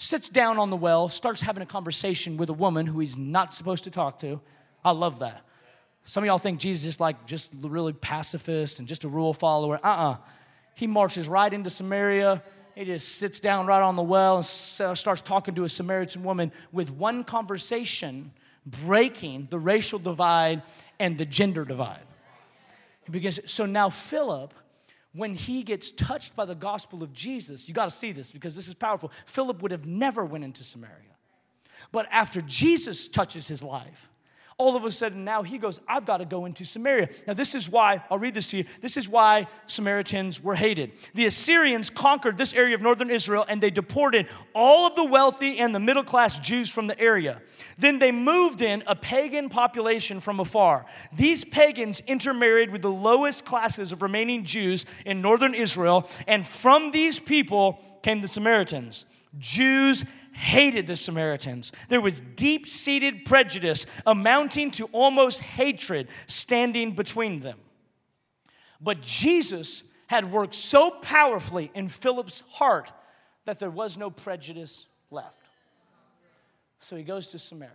sits 0.00 0.30
down 0.30 0.58
on 0.58 0.70
the 0.70 0.76
well, 0.76 1.10
starts 1.10 1.42
having 1.42 1.62
a 1.62 1.66
conversation 1.66 2.38
with 2.38 2.48
a 2.48 2.54
woman 2.54 2.86
who 2.86 3.00
he's 3.00 3.18
not 3.18 3.52
supposed 3.52 3.84
to 3.84 3.90
talk 3.90 4.18
to. 4.18 4.40
I 4.82 4.92
love 4.92 5.18
that. 5.18 5.44
Some 6.04 6.24
of 6.24 6.26
y'all 6.26 6.38
think 6.38 6.58
Jesus 6.58 6.94
is 6.94 7.00
like 7.00 7.26
just 7.26 7.52
really 7.60 7.92
pacifist 7.92 8.78
and 8.78 8.88
just 8.88 9.04
a 9.04 9.08
rule 9.08 9.34
follower. 9.34 9.76
Uh 9.76 9.88
uh-uh. 9.88 10.10
uh 10.12 10.16
He 10.74 10.86
marches 10.86 11.28
right 11.28 11.52
into 11.52 11.68
Samaria. 11.68 12.42
He 12.74 12.86
just 12.86 13.16
sits 13.16 13.40
down 13.40 13.66
right 13.66 13.82
on 13.82 13.96
the 13.96 14.02
well 14.02 14.36
and 14.36 14.46
starts 14.46 15.20
talking 15.20 15.54
to 15.56 15.64
a 15.64 15.68
Samaritan 15.68 16.24
woman 16.24 16.50
with 16.72 16.90
one 16.90 17.22
conversation 17.22 18.32
breaking 18.64 19.48
the 19.50 19.58
racial 19.58 19.98
divide 19.98 20.62
and 20.98 21.18
the 21.18 21.26
gender 21.26 21.66
divide. 21.66 22.00
Because 23.10 23.38
so 23.44 23.66
now 23.66 23.90
Philip 23.90 24.54
when 25.12 25.35
he 25.35 25.62
gets 25.62 25.90
touched 25.90 26.37
by 26.37 26.44
the 26.44 26.55
gospel 26.55 27.03
of 27.03 27.12
Jesus, 27.12 27.68
you 27.68 27.75
got 27.75 27.87
to 27.87 27.90
see 27.90 28.12
this 28.12 28.33
because 28.33 28.55
this 28.55 28.68
is 28.68 28.75
powerful. 28.75 29.11
Philip 29.27 29.62
would 29.62 29.73
have 29.73 29.87
never 29.87 30.25
went 30.25 30.44
into 30.44 30.62
Samaria. 30.62 30.94
But 31.92 32.07
after 32.11 32.40
Jesus 32.42 33.09
touches 33.09 33.49
his 33.49 33.62
life, 33.62 34.10
all 34.61 34.77
of 34.77 34.85
a 34.85 34.90
sudden 34.90 35.25
now 35.25 35.42
he 35.42 35.57
goes, 35.57 35.81
I've 35.88 36.05
got 36.05 36.18
to 36.18 36.27
go 36.27 36.44
into 36.44 36.66
Samaria. 36.66 37.09
Now, 37.27 37.33
this 37.33 37.55
is 37.55 37.70
why, 37.70 38.05
I'll 38.11 38.18
read 38.18 38.35
this 38.35 38.49
to 38.49 38.59
you. 38.59 38.64
This 38.83 38.99
is 38.99 39.09
why 39.09 39.49
Samaritans 39.64 40.44
were 40.44 40.55
hated. 40.55 40.92
The 41.14 41.25
Assyrians 41.25 41.88
conquered 41.88 42.37
this 42.37 42.53
area 42.53 42.75
of 42.75 42.83
northern 42.83 43.09
Israel 43.11 43.46
and 43.49 43.62
they 43.62 43.70
deported 43.70 44.29
all 44.55 44.87
of 44.87 44.96
the 44.96 45.05
wealthy 45.05 45.59
and 45.59 45.75
the 45.75 45.81
middle 45.81 46.05
class 46.05 46.38
Jews 46.38 46.68
from 46.68 46.88
the 46.88 47.01
area. 47.01 47.40
Then 47.79 48.01
they 48.01 48.12
moved 48.12 48.61
in 48.61 48.83
a 48.87 48.94
pagan 48.94 49.49
population 49.49 50.20
from 50.20 50.40
afar. 50.40 50.85
These 51.11 51.46
pagans 51.46 52.03
intermarried 52.07 52.70
with 52.70 52.83
the 52.83 52.90
lowest 52.90 53.46
classes 53.46 53.92
of 53.92 54.03
remaining 54.03 54.44
Jews 54.44 54.85
in 55.07 55.23
northern 55.23 55.55
Israel, 55.55 56.07
and 56.27 56.46
from 56.46 56.90
these 56.90 57.18
people 57.18 57.81
came 58.03 58.20
the 58.20 58.29
Samaritans. 58.29 59.07
Jews 59.38 60.04
hated 60.32 60.86
the 60.86 60.96
Samaritans. 60.96 61.72
There 61.88 62.00
was 62.00 62.20
deep 62.20 62.68
seated 62.68 63.24
prejudice 63.24 63.86
amounting 64.06 64.70
to 64.72 64.86
almost 64.86 65.40
hatred 65.40 66.08
standing 66.26 66.92
between 66.92 67.40
them. 67.40 67.58
But 68.80 69.02
Jesus 69.02 69.82
had 70.06 70.32
worked 70.32 70.54
so 70.54 70.90
powerfully 70.90 71.70
in 71.74 71.88
Philip's 71.88 72.42
heart 72.50 72.90
that 73.44 73.58
there 73.58 73.70
was 73.70 73.96
no 73.96 74.10
prejudice 74.10 74.86
left. 75.10 75.44
So 76.80 76.96
he 76.96 77.02
goes 77.02 77.28
to 77.28 77.38
Samaria. 77.38 77.74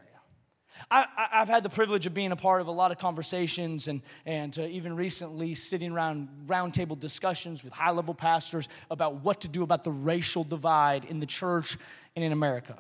I, 0.91 1.27
have 1.31 1.47
had 1.47 1.63
the 1.63 1.69
privilege 1.69 2.05
of 2.05 2.13
being 2.13 2.31
a 2.31 2.35
part 2.35 2.61
of 2.61 2.67
a 2.67 2.71
lot 2.71 2.91
of 2.91 2.97
conversations 2.97 3.88
and, 3.88 4.01
and 4.25 4.57
uh, 4.57 4.63
even 4.63 4.95
recently 4.95 5.55
sitting 5.55 5.91
around 5.91 6.29
roundtable 6.47 6.99
discussions 6.99 7.63
with 7.63 7.73
high 7.73 7.91
level 7.91 8.13
pastors 8.13 8.69
about 8.91 9.23
what 9.23 9.41
to 9.41 9.47
do 9.47 9.63
about 9.63 9.83
the 9.83 9.91
racial 9.91 10.43
divide 10.43 11.05
in 11.05 11.19
the 11.19 11.25
church 11.25 11.77
and 12.15 12.23
in 12.23 12.31
America. 12.31 12.77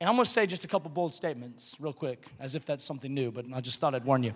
And 0.00 0.08
I'm 0.08 0.16
gonna 0.16 0.24
say 0.24 0.46
just 0.46 0.64
a 0.64 0.68
couple 0.68 0.90
bold 0.90 1.14
statements 1.14 1.76
real 1.80 1.92
quick, 1.92 2.26
as 2.38 2.54
if 2.54 2.64
that's 2.64 2.84
something 2.84 3.12
new, 3.12 3.30
but 3.30 3.44
I 3.52 3.60
just 3.60 3.80
thought 3.80 3.94
I'd 3.94 4.04
warn 4.04 4.22
you. 4.22 4.32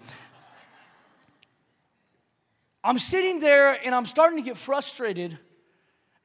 I'm 2.85 2.99
sitting 2.99 3.39
there 3.39 3.79
and 3.85 3.95
I'm 3.95 4.07
starting 4.07 4.39
to 4.39 4.45
get 4.45 4.59
frustrated 4.59 5.39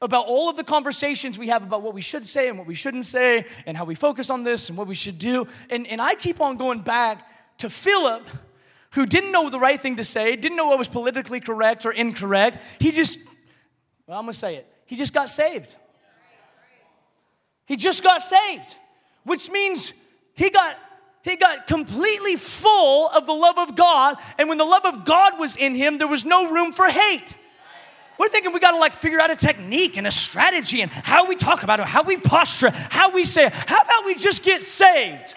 about 0.01 0.27
all 0.27 0.49
of 0.49 0.57
the 0.57 0.63
conversations 0.63 1.37
we 1.37 1.47
have 1.47 1.63
about 1.63 1.81
what 1.81 1.93
we 1.93 2.01
should 2.01 2.27
say 2.27 2.49
and 2.49 2.57
what 2.57 2.67
we 2.67 2.75
shouldn't 2.75 3.05
say 3.05 3.45
and 3.65 3.75
how 3.75 3.83
we 3.83 3.95
focus 3.95 4.29
on 4.29 4.43
this 4.43 4.69
and 4.69 4.77
what 4.77 4.87
we 4.87 4.95
should 4.95 5.17
do. 5.17 5.47
And, 5.69 5.87
and 5.87 6.01
I 6.01 6.15
keep 6.15 6.39
on 6.39 6.57
going 6.57 6.81
back 6.81 7.27
to 7.59 7.69
Philip, 7.69 8.27
who 8.91 9.05
didn't 9.05 9.31
know 9.31 9.49
the 9.49 9.59
right 9.59 9.79
thing 9.79 9.95
to 9.95 10.03
say, 10.03 10.35
didn't 10.35 10.55
know 10.55 10.67
what 10.67 10.77
was 10.77 10.87
politically 10.87 11.39
correct 11.39 11.85
or 11.85 11.91
incorrect. 11.91 12.59
He 12.79 12.91
just, 12.91 13.19
well, 14.05 14.19
I'm 14.19 14.25
gonna 14.25 14.33
say 14.33 14.55
it, 14.57 14.71
he 14.85 14.95
just 14.95 15.13
got 15.13 15.29
saved. 15.29 15.75
He 17.65 17.75
just 17.75 18.03
got 18.03 18.21
saved, 18.21 18.75
which 19.23 19.49
means 19.51 19.93
he 20.33 20.49
got 20.49 20.77
he 21.23 21.35
got 21.35 21.67
completely 21.67 22.37
full 22.37 23.09
of 23.09 23.25
the 23.25 23.33
love 23.33 23.57
of 23.57 23.75
God, 23.75 24.15
and 24.37 24.47
when 24.47 24.57
the 24.57 24.63
love 24.63 24.85
of 24.85 25.03
God 25.03 25.37
was 25.37 25.57
in 25.57 25.75
him, 25.75 25.97
there 25.97 26.07
was 26.07 26.23
no 26.23 26.49
room 26.49 26.71
for 26.71 26.85
hate. 26.85 27.35
We're 28.17 28.29
thinking 28.29 28.51
we 28.51 28.59
gotta 28.59 28.77
like 28.77 28.93
figure 28.93 29.19
out 29.19 29.29
a 29.29 29.35
technique 29.35 29.97
and 29.97 30.07
a 30.07 30.11
strategy 30.11 30.81
and 30.81 30.91
how 30.91 31.27
we 31.27 31.35
talk 31.35 31.63
about 31.63 31.79
it, 31.79 31.85
how 31.85 32.03
we 32.03 32.17
posture, 32.17 32.71
how 32.71 33.11
we 33.11 33.23
say 33.23 33.45
it. 33.45 33.53
How 33.53 33.81
about 33.81 34.05
we 34.05 34.15
just 34.15 34.43
get 34.43 34.61
saved? 34.61 35.35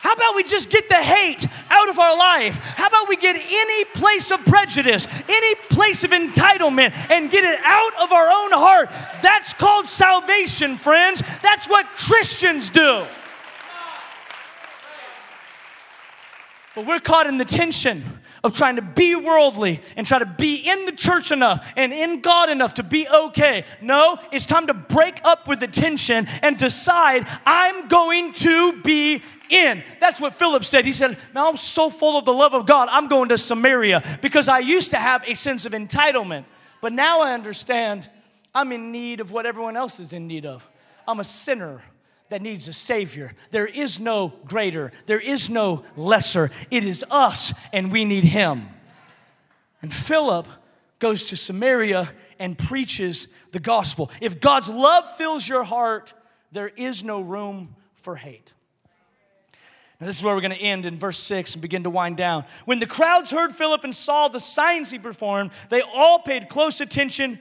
How 0.00 0.12
about 0.12 0.36
we 0.36 0.44
just 0.44 0.70
get 0.70 0.88
the 0.88 0.94
hate 0.94 1.46
out 1.68 1.88
of 1.88 1.98
our 1.98 2.16
life? 2.16 2.58
How 2.58 2.86
about 2.86 3.08
we 3.08 3.16
get 3.16 3.34
any 3.34 3.84
place 3.86 4.30
of 4.30 4.44
prejudice, 4.44 5.08
any 5.28 5.54
place 5.68 6.04
of 6.04 6.10
entitlement, 6.12 6.94
and 7.10 7.28
get 7.28 7.42
it 7.42 7.58
out 7.64 7.92
of 8.00 8.12
our 8.12 8.28
own 8.28 8.52
heart? 8.52 8.88
That's 9.20 9.52
called 9.52 9.88
salvation, 9.88 10.76
friends. 10.76 11.22
That's 11.42 11.68
what 11.68 11.86
Christians 11.98 12.70
do. 12.70 13.04
But 16.76 16.86
we're 16.86 17.00
caught 17.00 17.26
in 17.26 17.38
the 17.38 17.44
tension 17.44 18.15
of 18.46 18.56
trying 18.56 18.76
to 18.76 18.82
be 18.82 19.14
worldly 19.14 19.80
and 19.96 20.06
try 20.06 20.18
to 20.18 20.24
be 20.24 20.54
in 20.56 20.86
the 20.86 20.92
church 20.92 21.32
enough 21.32 21.72
and 21.76 21.92
in 21.92 22.20
God 22.20 22.48
enough 22.48 22.74
to 22.74 22.82
be 22.82 23.06
okay. 23.08 23.64
No, 23.82 24.18
it's 24.32 24.46
time 24.46 24.68
to 24.68 24.74
break 24.74 25.20
up 25.24 25.48
with 25.48 25.60
the 25.60 25.66
tension 25.66 26.26
and 26.42 26.56
decide 26.56 27.26
I'm 27.44 27.88
going 27.88 28.32
to 28.34 28.80
be 28.82 29.22
in. 29.50 29.82
That's 30.00 30.20
what 30.20 30.34
Philip 30.34 30.64
said. 30.64 30.84
He 30.84 30.92
said, 30.92 31.18
Now 31.34 31.48
I'm 31.48 31.56
so 31.56 31.90
full 31.90 32.16
of 32.16 32.24
the 32.24 32.32
love 32.32 32.54
of 32.54 32.66
God, 32.66 32.88
I'm 32.90 33.08
going 33.08 33.28
to 33.30 33.38
Samaria 33.38 34.02
because 34.22 34.48
I 34.48 34.60
used 34.60 34.92
to 34.92 34.96
have 34.96 35.24
a 35.26 35.34
sense 35.34 35.66
of 35.66 35.72
entitlement. 35.72 36.44
But 36.80 36.92
now 36.92 37.20
I 37.20 37.34
understand 37.34 38.08
I'm 38.54 38.72
in 38.72 38.92
need 38.92 39.20
of 39.20 39.32
what 39.32 39.44
everyone 39.44 39.76
else 39.76 39.98
is 39.98 40.12
in 40.12 40.26
need 40.26 40.46
of. 40.46 40.70
I'm 41.06 41.20
a 41.20 41.24
sinner 41.24 41.82
that 42.28 42.42
needs 42.42 42.68
a 42.68 42.72
Savior. 42.72 43.34
There 43.50 43.66
is 43.66 44.00
no 44.00 44.32
greater, 44.46 44.92
there 45.06 45.20
is 45.20 45.48
no 45.48 45.84
lesser. 45.96 46.50
It 46.70 46.84
is 46.84 47.04
us, 47.10 47.52
and 47.72 47.92
we 47.92 48.04
need 48.04 48.24
Him. 48.24 48.68
And 49.82 49.92
Philip 49.92 50.46
goes 50.98 51.28
to 51.28 51.36
Samaria 51.36 52.12
and 52.38 52.58
preaches 52.58 53.28
the 53.52 53.60
gospel. 53.60 54.10
If 54.20 54.40
God's 54.40 54.68
love 54.68 55.16
fills 55.16 55.48
your 55.48 55.64
heart, 55.64 56.14
there 56.52 56.68
is 56.68 57.04
no 57.04 57.20
room 57.20 57.76
for 57.94 58.16
hate. 58.16 58.52
Now, 60.00 60.06
this 60.06 60.18
is 60.18 60.24
where 60.24 60.34
we're 60.34 60.42
going 60.42 60.52
to 60.52 60.58
end 60.58 60.84
in 60.84 60.98
verse 60.98 61.18
6 61.18 61.54
and 61.54 61.62
begin 61.62 61.84
to 61.84 61.90
wind 61.90 62.18
down. 62.18 62.44
When 62.66 62.78
the 62.78 62.86
crowds 62.86 63.30
heard 63.30 63.52
Philip 63.52 63.82
and 63.82 63.94
saw 63.94 64.28
the 64.28 64.40
signs 64.40 64.90
he 64.90 64.98
performed, 64.98 65.52
they 65.70 65.80
all 65.80 66.18
paid 66.18 66.50
close 66.50 66.82
attention 66.82 67.38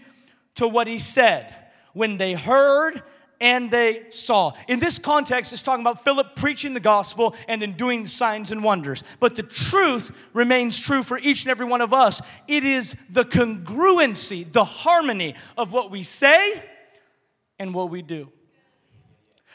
to 0.55 0.67
what 0.67 0.87
he 0.87 0.97
said. 0.97 1.53
When 1.93 2.15
they 2.17 2.33
heard 2.33 3.03
and 3.39 3.69
they 3.69 4.03
saw. 4.09 4.53
In 4.67 4.79
this 4.79 4.97
context, 4.97 5.53
it's 5.53 5.61
talking 5.61 5.81
about 5.81 6.03
Philip 6.03 6.35
preaching 6.35 6.73
the 6.73 6.79
gospel 6.79 7.35
and 7.47 7.61
then 7.61 7.73
doing 7.73 8.05
signs 8.05 8.51
and 8.51 8.63
wonders. 8.63 9.03
But 9.19 9.35
the 9.35 9.43
truth 9.43 10.11
remains 10.33 10.79
true 10.79 11.03
for 11.03 11.17
each 11.17 11.43
and 11.43 11.51
every 11.51 11.65
one 11.65 11.81
of 11.81 11.93
us. 11.93 12.21
It 12.47 12.63
is 12.63 12.95
the 13.09 13.25
congruency, 13.25 14.51
the 14.51 14.63
harmony 14.63 15.35
of 15.57 15.73
what 15.73 15.91
we 15.91 16.03
say 16.03 16.63
and 17.59 17.73
what 17.73 17.89
we 17.89 18.01
do. 18.01 18.31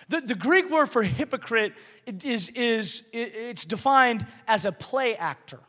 The, 0.09 0.21
the 0.21 0.35
Greek 0.35 0.71
word 0.71 0.87
for 0.87 1.03
hypocrite 1.03 1.73
is, 2.07 2.49
is 2.51 3.05
it's 3.13 3.65
defined 3.65 4.27
as 4.49 4.65
a 4.65 4.73
play 4.73 5.15
actor. 5.17 5.61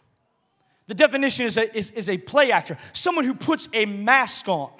The 0.88 0.95
definition 0.95 1.45
is 1.45 1.58
a, 1.58 1.78
is, 1.78 1.91
is 1.91 2.10
a 2.10 2.17
play 2.17 2.52
actor, 2.52 2.78
someone 2.91 3.24
who 3.24 3.36
puts 3.36 3.69
a 3.74 3.86
mask 3.86 4.50
on. 4.50 4.71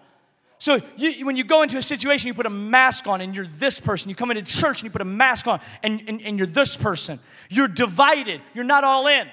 So 0.62 0.80
you, 0.96 1.26
when 1.26 1.36
you 1.36 1.44
go 1.44 1.64
into 1.64 1.80
a 1.80 1.82
situation, 1.82 2.28
you 2.28 2.36
put 2.36 2.46
a 2.46 2.52
mask 2.52 3.08
on 3.08 3.20
and 3.20 3.36
you're 3.36 3.48
this 3.48 3.80
person. 3.80 4.10
You 4.10 4.16
come 4.16 4.30
into 4.30 4.44
church 4.44 4.82
and 4.82 4.84
you 4.84 4.92
put 4.92 5.02
a 5.02 5.06
mask 5.06 5.48
on 5.48 5.60
and, 5.82 6.04
and, 6.08 6.22
and 6.22 6.38
you're 6.38 6.46
this 6.46 6.78
person. 6.78 7.20
You're 7.50 7.68
divided. 7.68 8.42
You're 8.54 8.64
not 8.64 8.84
all 8.84 9.08
in. 9.08 9.28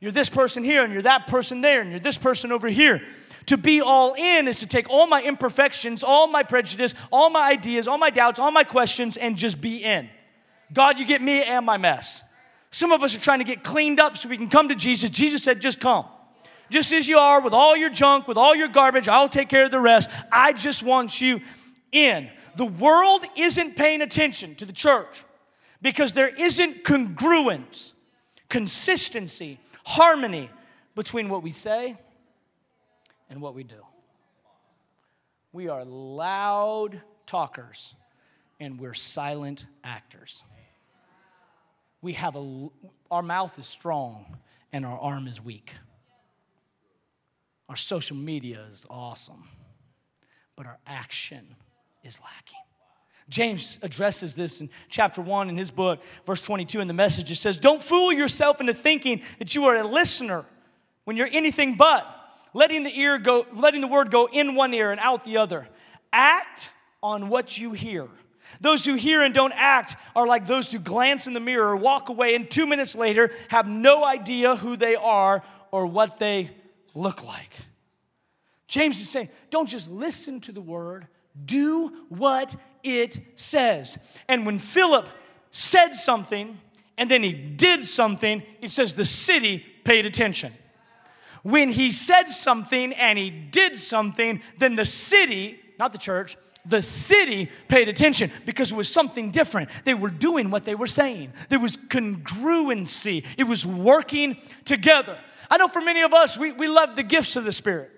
You're 0.00 0.10
this 0.10 0.28
person 0.28 0.64
here 0.64 0.82
and 0.82 0.92
you're 0.92 1.02
that 1.02 1.28
person 1.28 1.60
there 1.60 1.82
and 1.82 1.92
you're 1.92 2.00
this 2.00 2.18
person 2.18 2.50
over 2.50 2.66
here. 2.66 3.00
To 3.46 3.56
be 3.56 3.80
all 3.80 4.14
in 4.14 4.48
is 4.48 4.58
to 4.58 4.66
take 4.66 4.90
all 4.90 5.06
my 5.06 5.22
imperfections, 5.22 6.02
all 6.02 6.26
my 6.26 6.42
prejudice, 6.42 6.96
all 7.12 7.30
my 7.30 7.48
ideas, 7.48 7.86
all 7.86 7.98
my 7.98 8.10
doubts, 8.10 8.40
all 8.40 8.50
my 8.50 8.64
questions, 8.64 9.16
and 9.16 9.36
just 9.36 9.60
be 9.60 9.84
in. 9.84 10.10
God, 10.72 10.98
you 10.98 11.06
get 11.06 11.22
me 11.22 11.44
and 11.44 11.64
my 11.64 11.76
mess. 11.76 12.24
Some 12.72 12.90
of 12.90 13.04
us 13.04 13.16
are 13.16 13.20
trying 13.20 13.38
to 13.38 13.44
get 13.44 13.62
cleaned 13.62 14.00
up 14.00 14.16
so 14.16 14.28
we 14.28 14.36
can 14.36 14.50
come 14.50 14.68
to 14.68 14.74
Jesus. 14.74 15.10
Jesus 15.10 15.44
said, 15.44 15.60
just 15.60 15.78
come 15.78 16.06
just 16.70 16.92
as 16.92 17.08
you 17.08 17.18
are, 17.18 17.40
with 17.40 17.52
all 17.52 17.76
your 17.76 17.90
junk, 17.90 18.26
with 18.26 18.36
all 18.36 18.54
your 18.54 18.68
garbage. 18.68 19.08
I'll 19.08 19.28
take 19.28 19.48
care 19.48 19.64
of 19.64 19.70
the 19.70 19.80
rest. 19.80 20.08
I 20.32 20.52
just 20.52 20.82
want 20.82 21.20
you 21.20 21.40
in. 21.92 22.30
The 22.56 22.66
world 22.66 23.24
isn't 23.36 23.76
paying 23.76 24.00
attention 24.00 24.54
to 24.56 24.64
the 24.64 24.72
church 24.72 25.24
because 25.82 26.12
there 26.12 26.28
isn't 26.28 26.84
congruence, 26.84 27.92
consistency, 28.48 29.58
harmony 29.84 30.50
between 30.94 31.28
what 31.28 31.42
we 31.42 31.50
say 31.50 31.96
and 33.28 33.40
what 33.40 33.54
we 33.54 33.64
do. 33.64 33.84
We 35.52 35.68
are 35.68 35.84
loud 35.84 37.00
talkers 37.26 37.94
and 38.60 38.78
we're 38.78 38.94
silent 38.94 39.66
actors. 39.82 40.44
We 42.02 42.12
have 42.14 42.36
a, 42.36 42.68
our 43.10 43.22
mouth 43.22 43.58
is 43.58 43.66
strong 43.66 44.38
and 44.72 44.86
our 44.86 44.98
arm 44.98 45.26
is 45.26 45.42
weak. 45.42 45.74
Our 47.70 47.76
social 47.76 48.16
media 48.16 48.66
is 48.68 48.84
awesome, 48.90 49.44
but 50.56 50.66
our 50.66 50.80
action 50.88 51.54
is 52.02 52.18
lacking. 52.18 52.58
James 53.28 53.78
addresses 53.84 54.34
this 54.34 54.60
in 54.60 54.68
chapter 54.88 55.22
1 55.22 55.48
in 55.48 55.56
his 55.56 55.70
book, 55.70 56.02
verse 56.26 56.44
22 56.44 56.80
in 56.80 56.88
the 56.88 56.94
message. 56.94 57.30
It 57.30 57.36
says, 57.36 57.58
Don't 57.58 57.80
fool 57.80 58.12
yourself 58.12 58.60
into 58.60 58.74
thinking 58.74 59.22
that 59.38 59.54
you 59.54 59.66
are 59.66 59.76
a 59.76 59.86
listener 59.86 60.46
when 61.04 61.16
you're 61.16 61.28
anything 61.30 61.76
but, 61.76 62.04
letting 62.54 62.82
the 62.82 62.98
ear 62.98 63.18
go, 63.18 63.46
letting 63.54 63.82
the 63.82 63.86
word 63.86 64.10
go 64.10 64.28
in 64.32 64.56
one 64.56 64.74
ear 64.74 64.90
and 64.90 64.98
out 65.00 65.24
the 65.24 65.36
other. 65.36 65.68
Act 66.12 66.70
on 67.04 67.28
what 67.28 67.56
you 67.56 67.70
hear. 67.70 68.08
Those 68.60 68.84
who 68.84 68.96
hear 68.96 69.22
and 69.22 69.32
don't 69.32 69.54
act 69.54 69.94
are 70.16 70.26
like 70.26 70.48
those 70.48 70.72
who 70.72 70.80
glance 70.80 71.28
in 71.28 71.34
the 71.34 71.40
mirror, 71.40 71.76
walk 71.76 72.08
away, 72.08 72.34
and 72.34 72.50
two 72.50 72.66
minutes 72.66 72.96
later 72.96 73.30
have 73.46 73.68
no 73.68 74.04
idea 74.04 74.56
who 74.56 74.74
they 74.74 74.96
are 74.96 75.44
or 75.70 75.86
what 75.86 76.18
they 76.18 76.50
look 76.94 77.24
like. 77.24 77.54
James 78.66 79.00
is 79.00 79.08
saying, 79.08 79.28
don't 79.50 79.68
just 79.68 79.90
listen 79.90 80.40
to 80.42 80.52
the 80.52 80.60
word, 80.60 81.08
do 81.44 82.06
what 82.08 82.54
it 82.82 83.18
says. 83.36 83.98
And 84.28 84.46
when 84.46 84.58
Philip 84.58 85.08
said 85.50 85.94
something 85.94 86.58
and 86.96 87.10
then 87.10 87.22
he 87.22 87.32
did 87.32 87.84
something, 87.84 88.42
it 88.60 88.70
says 88.70 88.94
the 88.94 89.04
city 89.04 89.64
paid 89.84 90.06
attention. 90.06 90.52
When 91.42 91.70
he 91.70 91.90
said 91.90 92.28
something 92.28 92.92
and 92.92 93.18
he 93.18 93.30
did 93.30 93.76
something, 93.76 94.42
then 94.58 94.76
the 94.76 94.84
city, 94.84 95.58
not 95.78 95.92
the 95.92 95.98
church, 95.98 96.36
the 96.66 96.82
city 96.82 97.48
paid 97.68 97.88
attention 97.88 98.30
because 98.44 98.70
it 98.70 98.76
was 98.76 98.92
something 98.92 99.30
different. 99.30 99.70
They 99.84 99.94
were 99.94 100.10
doing 100.10 100.50
what 100.50 100.64
they 100.64 100.74
were 100.74 100.86
saying. 100.86 101.32
There 101.48 101.58
was 101.58 101.76
congruency, 101.76 103.24
it 103.38 103.44
was 103.44 103.66
working 103.66 104.36
together. 104.64 105.18
I 105.50 105.56
know 105.56 105.66
for 105.66 105.80
many 105.80 106.02
of 106.02 106.14
us, 106.14 106.38
we, 106.38 106.52
we 106.52 106.68
love 106.68 106.94
the 106.94 107.02
gifts 107.02 107.34
of 107.34 107.44
the 107.44 107.52
Spirit. 107.52 107.90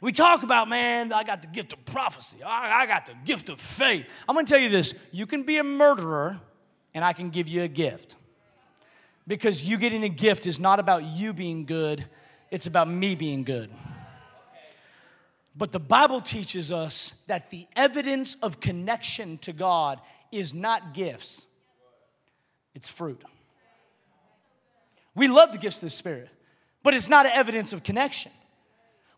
We 0.00 0.12
talk 0.12 0.42
about, 0.42 0.68
man, 0.68 1.12
I 1.12 1.24
got 1.24 1.42
the 1.42 1.48
gift 1.48 1.72
of 1.72 1.84
prophecy. 1.84 2.42
I, 2.42 2.82
I 2.82 2.86
got 2.86 3.06
the 3.06 3.14
gift 3.24 3.48
of 3.48 3.60
faith. 3.60 4.06
I'm 4.28 4.34
going 4.34 4.46
to 4.46 4.50
tell 4.50 4.60
you 4.60 4.68
this 4.68 4.94
you 5.10 5.26
can 5.26 5.42
be 5.42 5.58
a 5.58 5.64
murderer, 5.64 6.40
and 6.94 7.04
I 7.04 7.12
can 7.12 7.30
give 7.30 7.48
you 7.48 7.62
a 7.62 7.68
gift. 7.68 8.14
Because 9.26 9.68
you 9.68 9.76
getting 9.76 10.04
a 10.04 10.08
gift 10.08 10.46
is 10.46 10.60
not 10.60 10.78
about 10.78 11.02
you 11.02 11.32
being 11.32 11.64
good, 11.64 12.04
it's 12.52 12.68
about 12.68 12.88
me 12.88 13.16
being 13.16 13.42
good. 13.42 13.70
But 15.56 15.72
the 15.72 15.80
Bible 15.80 16.20
teaches 16.20 16.70
us 16.70 17.14
that 17.26 17.50
the 17.50 17.66
evidence 17.74 18.36
of 18.42 18.60
connection 18.60 19.38
to 19.38 19.52
God 19.52 20.00
is 20.30 20.54
not 20.54 20.94
gifts, 20.94 21.46
it's 22.74 22.88
fruit. 22.88 23.24
We 25.14 25.28
love 25.28 25.50
the 25.50 25.58
gifts 25.58 25.78
of 25.78 25.80
the 25.80 25.90
Spirit 25.90 26.28
but 26.86 26.94
it's 26.94 27.08
not 27.08 27.26
evidence 27.26 27.72
of 27.72 27.82
connection. 27.82 28.30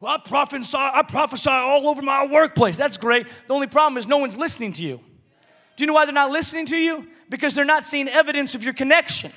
Well, 0.01 0.15
I 0.15 0.27
prophesy, 0.27 0.79
I 0.79 1.03
prophesy 1.03 1.51
all 1.51 1.91
over 1.91 2.01
my 2.01 2.27
workplace. 2.27 2.79
That's 2.79 2.97
great. 2.97 3.27
The 3.47 3.53
only 3.53 3.67
problem 3.67 3.99
is 3.99 4.07
no 4.07 4.17
one's 4.17 4.39
listening 4.39 4.73
to 4.73 4.83
you. 4.83 5.01
Do 5.77 5.83
you 5.83 5.87
know 5.87 5.93
why 5.93 6.07
they're 6.07 6.15
not 6.15 6.31
listening 6.31 6.65
to 6.65 6.79
you? 6.79 7.07
Because 7.29 7.55
they're 7.55 7.67
not 7.67 7.85
seeing 7.85 8.09
evidence 8.09 8.55
of 8.55 8.63
your 8.63 8.73
connection. 8.73 9.33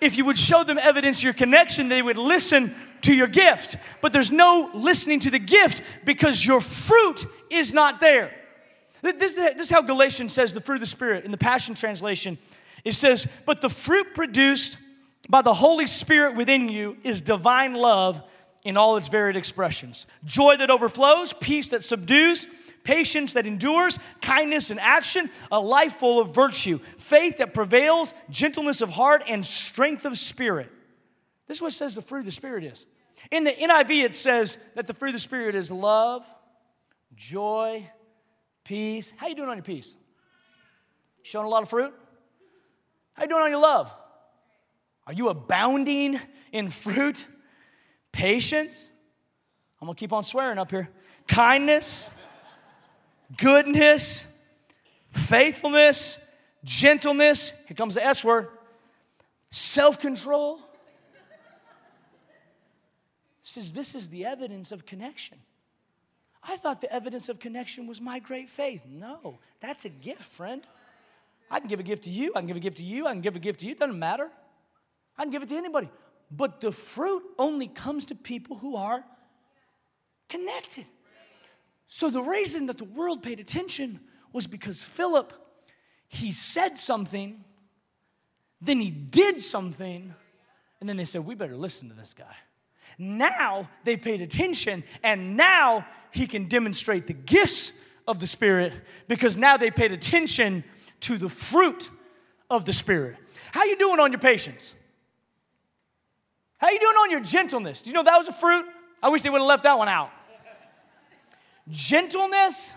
If 0.00 0.16
you 0.16 0.24
would 0.24 0.38
show 0.38 0.64
them 0.64 0.78
evidence 0.78 1.18
of 1.18 1.24
your 1.24 1.32
connection, 1.34 1.90
they 1.90 2.00
would 2.00 2.16
listen 2.16 2.74
to 3.02 3.12
your 3.12 3.26
gift. 3.26 3.76
But 4.00 4.10
there's 4.10 4.32
no 4.32 4.70
listening 4.72 5.20
to 5.20 5.30
the 5.30 5.38
gift 5.38 5.82
because 6.06 6.46
your 6.46 6.62
fruit 6.62 7.26
is 7.50 7.74
not 7.74 8.00
there. 8.00 8.32
This 9.02 9.32
is, 9.32 9.36
this 9.36 9.66
is 9.66 9.70
how 9.70 9.82
Galatians 9.82 10.32
says 10.32 10.54
the 10.54 10.62
fruit 10.62 10.76
of 10.76 10.80
the 10.80 10.86
Spirit 10.86 11.26
in 11.26 11.30
the 11.30 11.36
Passion 11.36 11.74
Translation. 11.74 12.38
It 12.84 12.92
says, 12.92 13.28
But 13.44 13.60
the 13.60 13.68
fruit 13.68 14.14
produced 14.14 14.78
by 15.28 15.42
the 15.42 15.54
Holy 15.54 15.86
Spirit 15.86 16.36
within 16.36 16.68
you 16.68 16.96
is 17.02 17.20
divine 17.20 17.74
love 17.74 18.22
in 18.64 18.76
all 18.76 18.96
its 18.96 19.08
varied 19.08 19.36
expressions 19.36 20.06
joy 20.24 20.56
that 20.56 20.70
overflows, 20.70 21.32
peace 21.32 21.68
that 21.68 21.82
subdues, 21.82 22.46
patience 22.84 23.32
that 23.34 23.46
endures, 23.46 23.98
kindness 24.22 24.70
in 24.70 24.78
action, 24.78 25.28
a 25.50 25.60
life 25.60 25.94
full 25.94 26.20
of 26.20 26.34
virtue, 26.34 26.78
faith 26.78 27.38
that 27.38 27.54
prevails, 27.54 28.14
gentleness 28.30 28.80
of 28.80 28.90
heart, 28.90 29.22
and 29.28 29.44
strength 29.44 30.04
of 30.04 30.16
spirit. 30.16 30.70
This 31.46 31.58
is 31.58 31.62
what 31.62 31.72
says 31.72 31.94
the 31.94 32.02
fruit 32.02 32.20
of 32.20 32.24
the 32.24 32.32
Spirit 32.32 32.64
is. 32.64 32.86
In 33.30 33.44
the 33.44 33.52
NIV, 33.52 34.04
it 34.04 34.14
says 34.14 34.58
that 34.74 34.86
the 34.86 34.94
fruit 34.94 35.10
of 35.10 35.14
the 35.14 35.20
Spirit 35.20 35.54
is 35.54 35.70
love, 35.70 36.26
joy, 37.14 37.88
peace. 38.64 39.12
How 39.16 39.28
you 39.28 39.34
doing 39.34 39.48
on 39.48 39.56
your 39.56 39.64
peace? 39.64 39.94
Showing 41.22 41.46
a 41.46 41.48
lot 41.48 41.62
of 41.62 41.68
fruit? 41.68 41.94
How 43.14 43.22
you 43.22 43.28
doing 43.28 43.42
on 43.42 43.50
your 43.50 43.62
love? 43.62 43.94
Are 45.06 45.12
you 45.12 45.28
abounding 45.28 46.20
in 46.52 46.70
fruit? 46.70 47.26
Patience? 48.12 48.88
I'm 49.80 49.86
gonna 49.86 49.96
keep 49.96 50.12
on 50.12 50.24
swearing 50.24 50.58
up 50.58 50.70
here. 50.70 50.88
Kindness, 51.28 52.10
goodness, 53.36 54.26
faithfulness, 55.10 56.18
gentleness. 56.64 57.52
Here 57.66 57.76
comes 57.76 57.94
the 57.94 58.04
S 58.04 58.24
word. 58.24 58.48
Self 59.50 60.00
control. 60.00 60.60
Says 63.42 63.72
this 63.72 63.94
is 63.94 64.08
the 64.08 64.24
evidence 64.24 64.72
of 64.72 64.84
connection. 64.84 65.38
I 66.42 66.56
thought 66.56 66.80
the 66.80 66.92
evidence 66.92 67.28
of 67.28 67.38
connection 67.38 67.86
was 67.86 68.00
my 68.00 68.18
great 68.18 68.48
faith. 68.48 68.82
No, 68.86 69.38
that's 69.60 69.84
a 69.84 69.88
gift, 69.88 70.22
friend. 70.22 70.62
I 71.50 71.60
can 71.60 71.68
give 71.68 71.80
a 71.80 71.84
gift 71.84 72.04
to 72.04 72.10
you, 72.10 72.32
I 72.34 72.40
can 72.40 72.48
give 72.48 72.56
a 72.56 72.60
gift 72.60 72.78
to 72.78 72.82
you, 72.82 73.06
I 73.06 73.12
can 73.12 73.20
give 73.20 73.36
a 73.36 73.38
gift 73.38 73.60
to 73.60 73.66
you, 73.66 73.72
it 73.72 73.78
doesn't 73.78 73.98
matter. 73.98 74.30
I 75.18 75.22
can 75.22 75.30
give 75.30 75.42
it 75.42 75.48
to 75.50 75.56
anybody. 75.56 75.88
But 76.30 76.60
the 76.60 76.72
fruit 76.72 77.22
only 77.38 77.68
comes 77.68 78.06
to 78.06 78.14
people 78.14 78.56
who 78.56 78.76
are 78.76 79.04
connected. 80.28 80.86
So 81.88 82.10
the 82.10 82.22
reason 82.22 82.66
that 82.66 82.78
the 82.78 82.84
world 82.84 83.22
paid 83.22 83.38
attention 83.38 84.00
was 84.32 84.46
because 84.46 84.82
Philip, 84.82 85.32
he 86.08 86.32
said 86.32 86.78
something, 86.78 87.44
then 88.60 88.80
he 88.80 88.90
did 88.90 89.38
something, 89.38 90.14
and 90.80 90.88
then 90.88 90.96
they 90.96 91.04
said, 91.04 91.24
We 91.24 91.34
better 91.34 91.56
listen 91.56 91.88
to 91.88 91.94
this 91.94 92.12
guy. 92.12 92.34
Now 92.98 93.68
they've 93.84 94.00
paid 94.00 94.20
attention, 94.20 94.82
and 95.02 95.36
now 95.36 95.86
he 96.10 96.26
can 96.26 96.48
demonstrate 96.48 97.06
the 97.06 97.12
gifts 97.12 97.72
of 98.08 98.18
the 98.18 98.26
Spirit 98.26 98.72
because 99.08 99.36
now 99.36 99.56
they 99.56 99.70
paid 99.70 99.92
attention 99.92 100.64
to 101.00 101.18
the 101.18 101.28
fruit 101.28 101.90
of 102.50 102.64
the 102.64 102.72
Spirit. 102.72 103.16
How 103.52 103.64
you 103.64 103.76
doing 103.76 104.00
on 104.00 104.12
your 104.12 104.20
patience? 104.20 104.74
How 106.58 106.70
you 106.70 106.78
doing 106.78 106.96
on 106.96 107.10
your 107.10 107.20
gentleness? 107.20 107.82
Do 107.82 107.90
you 107.90 107.94
know 107.94 108.02
that 108.02 108.16
was 108.16 108.28
a 108.28 108.32
fruit? 108.32 108.66
I 109.02 109.08
wish 109.08 109.22
they 109.22 109.30
would 109.30 109.40
have 109.40 109.48
left 109.48 109.64
that 109.64 109.76
one 109.76 109.88
out. 109.88 110.10
Gentleness. 111.68 112.72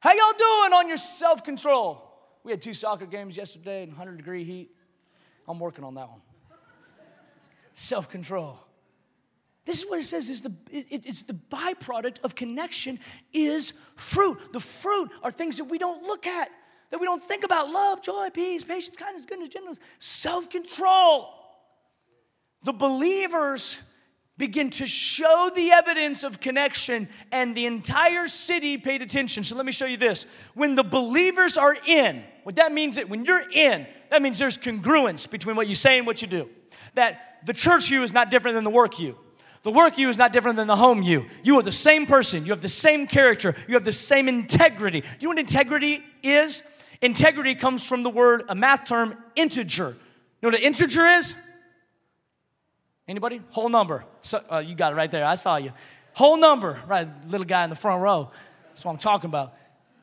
How 0.00 0.12
y'all 0.12 0.38
doing 0.38 0.72
on 0.72 0.88
your 0.88 0.96
self-control? 0.96 2.02
We 2.42 2.52
had 2.52 2.60
two 2.62 2.74
soccer 2.74 3.06
games 3.06 3.36
yesterday 3.36 3.82
in 3.82 3.90
100 3.90 4.16
degree 4.16 4.44
heat. 4.44 4.70
I'm 5.48 5.58
working 5.58 5.84
on 5.84 5.94
that 5.94 6.08
one. 6.08 6.20
Self-control. 7.72 8.58
This 9.64 9.82
is 9.82 9.90
what 9.90 9.98
it 9.98 10.04
says 10.04 10.30
is 10.30 10.42
the 10.42 10.52
it, 10.70 11.04
it's 11.06 11.22
the 11.22 11.34
byproduct 11.34 12.20
of 12.22 12.34
connection 12.34 13.00
is 13.32 13.72
fruit. 13.96 14.52
The 14.52 14.60
fruit 14.60 15.10
are 15.22 15.30
things 15.30 15.58
that 15.58 15.64
we 15.64 15.76
don't 15.76 16.04
look 16.04 16.26
at, 16.26 16.50
that 16.90 17.00
we 17.00 17.06
don't 17.06 17.22
think 17.22 17.44
about. 17.44 17.68
Love, 17.68 18.00
joy, 18.00 18.30
peace, 18.30 18.62
patience, 18.62 18.96
kindness, 18.96 19.26
goodness, 19.26 19.48
gentleness, 19.48 19.80
self-control. 19.98 21.45
The 22.66 22.72
believers 22.72 23.80
begin 24.38 24.70
to 24.70 24.88
show 24.88 25.52
the 25.54 25.70
evidence 25.70 26.24
of 26.24 26.40
connection, 26.40 27.08
and 27.30 27.54
the 27.54 27.64
entire 27.64 28.26
city 28.26 28.76
paid 28.76 29.02
attention. 29.02 29.44
So 29.44 29.54
let 29.54 29.64
me 29.64 29.70
show 29.70 29.86
you 29.86 29.96
this. 29.96 30.26
When 30.54 30.74
the 30.74 30.82
believers 30.82 31.56
are 31.56 31.76
in, 31.86 32.24
what 32.42 32.56
that 32.56 32.72
means 32.72 32.96
that 32.96 33.08
when 33.08 33.24
you're 33.24 33.48
in, 33.52 33.86
that 34.10 34.20
means 34.20 34.40
there's 34.40 34.58
congruence 34.58 35.30
between 35.30 35.54
what 35.54 35.68
you 35.68 35.76
say 35.76 35.96
and 35.96 36.08
what 36.08 36.22
you 36.22 36.26
do. 36.26 36.50
That 36.94 37.38
the 37.46 37.52
church 37.52 37.88
you 37.88 38.02
is 38.02 38.12
not 38.12 38.32
different 38.32 38.56
than 38.56 38.64
the 38.64 38.70
work 38.70 38.98
you. 38.98 39.16
The 39.62 39.70
work 39.70 39.96
you 39.96 40.08
is 40.08 40.18
not 40.18 40.32
different 40.32 40.56
than 40.56 40.66
the 40.66 40.74
home 40.74 41.04
you. 41.04 41.26
You 41.44 41.60
are 41.60 41.62
the 41.62 41.70
same 41.70 42.04
person. 42.04 42.46
You 42.46 42.50
have 42.50 42.62
the 42.62 42.68
same 42.68 43.06
character. 43.06 43.54
You 43.68 43.74
have 43.74 43.84
the 43.84 43.92
same 43.92 44.28
integrity. 44.28 45.02
Do 45.02 45.06
you 45.20 45.28
know 45.28 45.28
what 45.28 45.38
integrity 45.38 46.02
is? 46.24 46.64
Integrity 47.00 47.54
comes 47.54 47.86
from 47.86 48.02
the 48.02 48.10
word, 48.10 48.42
a 48.48 48.56
math 48.56 48.86
term, 48.86 49.16
integer. 49.36 49.90
You 49.90 49.96
know 50.42 50.48
what 50.48 50.54
an 50.56 50.62
integer 50.62 51.06
is? 51.06 51.36
Anybody? 53.08 53.40
Whole 53.50 53.68
number. 53.68 54.04
So, 54.22 54.42
uh, 54.50 54.58
you 54.58 54.74
got 54.74 54.92
it 54.92 54.96
right 54.96 55.10
there. 55.10 55.24
I 55.24 55.36
saw 55.36 55.56
you. 55.56 55.72
Whole 56.14 56.36
number. 56.36 56.80
Right, 56.86 57.08
little 57.28 57.46
guy 57.46 57.62
in 57.62 57.70
the 57.70 57.76
front 57.76 58.02
row. 58.02 58.30
That's 58.68 58.84
what 58.84 58.92
I'm 58.92 58.98
talking 58.98 59.30
about. 59.30 59.54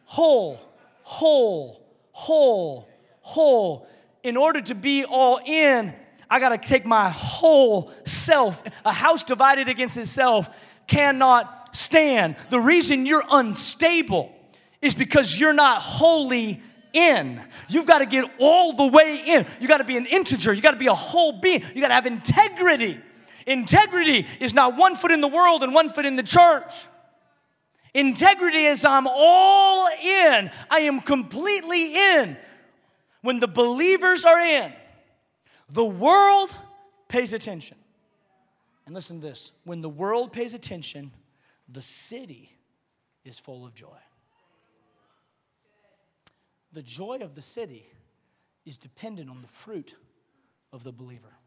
Whole, 0.06 0.60
whole, 1.02 1.86
whole, 2.12 2.88
whole. 3.22 3.88
In 4.24 4.38
order 4.38 4.62
to 4.62 4.76
be 4.76 5.04
all 5.04 5.40
in, 5.46 5.94
I 6.30 6.40
got 6.40 6.50
to 6.50 6.58
take 6.58 6.86
my 6.86 7.10
whole 7.10 7.92
self. 8.06 8.64
A 8.86 8.94
house 8.94 9.24
divided 9.24 9.68
against 9.68 9.98
itself 9.98 10.50
cannot 10.88 11.76
stand. 11.76 12.38
The 12.50 12.60
reason 12.60 13.06
you're 13.06 13.26
unstable 13.30 14.34
is 14.82 14.96
because 14.96 15.40
you're 15.40 15.54
not 15.54 15.82
wholly 15.82 16.62
in. 16.94 17.42
You've 17.68 17.86
got 17.86 18.00
to 18.00 18.06
get 18.06 18.26
all 18.40 18.74
the 18.74 18.88
way 18.88 19.22
in. 19.26 19.46
You 19.60 19.68
got 19.68 19.78
to 19.78 19.84
be 19.84 19.98
an 19.98 20.06
integer. 20.06 20.54
You 20.54 20.62
got 20.62 20.72
to 20.72 20.78
be 20.78 20.88
a 20.88 20.94
whole 20.94 21.34
being. 21.42 21.64
You 21.76 21.82
got 21.82 21.90
to 21.90 21.96
have 21.96 22.06
integrity. 22.06 23.02
Integrity 23.46 24.26
is 24.40 24.54
not 24.54 24.78
one 24.78 24.96
foot 24.96 25.12
in 25.12 25.22
the 25.22 25.28
world 25.28 25.64
and 25.64 25.74
one 25.74 25.90
foot 25.90 26.06
in 26.06 26.16
the 26.16 26.24
church. 26.24 26.74
Integrity 27.94 28.66
is 28.66 28.86
I'm 28.86 29.08
all 29.08 29.88
in. 29.88 30.50
I 30.70 30.80
am 30.82 31.00
completely 31.02 31.96
in. 31.96 32.38
When 33.22 33.40
the 33.40 33.48
believers 33.48 34.26
are 34.26 34.40
in, 34.40 34.74
the 35.70 35.86
world 35.86 36.56
pays 37.08 37.34
attention. 37.34 37.78
And 38.86 38.94
listen 38.94 39.22
to 39.22 39.28
this 39.28 39.52
when 39.64 39.82
the 39.82 39.90
world 39.90 40.34
pays 40.34 40.54
attention, 40.54 41.12
the 41.70 41.82
city 41.82 42.52
is 43.24 43.40
full 43.40 43.66
of 43.66 43.74
joy. 43.74 43.98
The 46.74 46.82
joy 46.82 47.20
of 47.22 47.36
the 47.36 47.42
city 47.42 47.86
is 48.66 48.78
dependent 48.78 49.30
on 49.30 49.42
the 49.42 49.48
fruit 49.48 49.96
of 50.72 50.84
the 50.84 50.92
believer. 50.92 51.38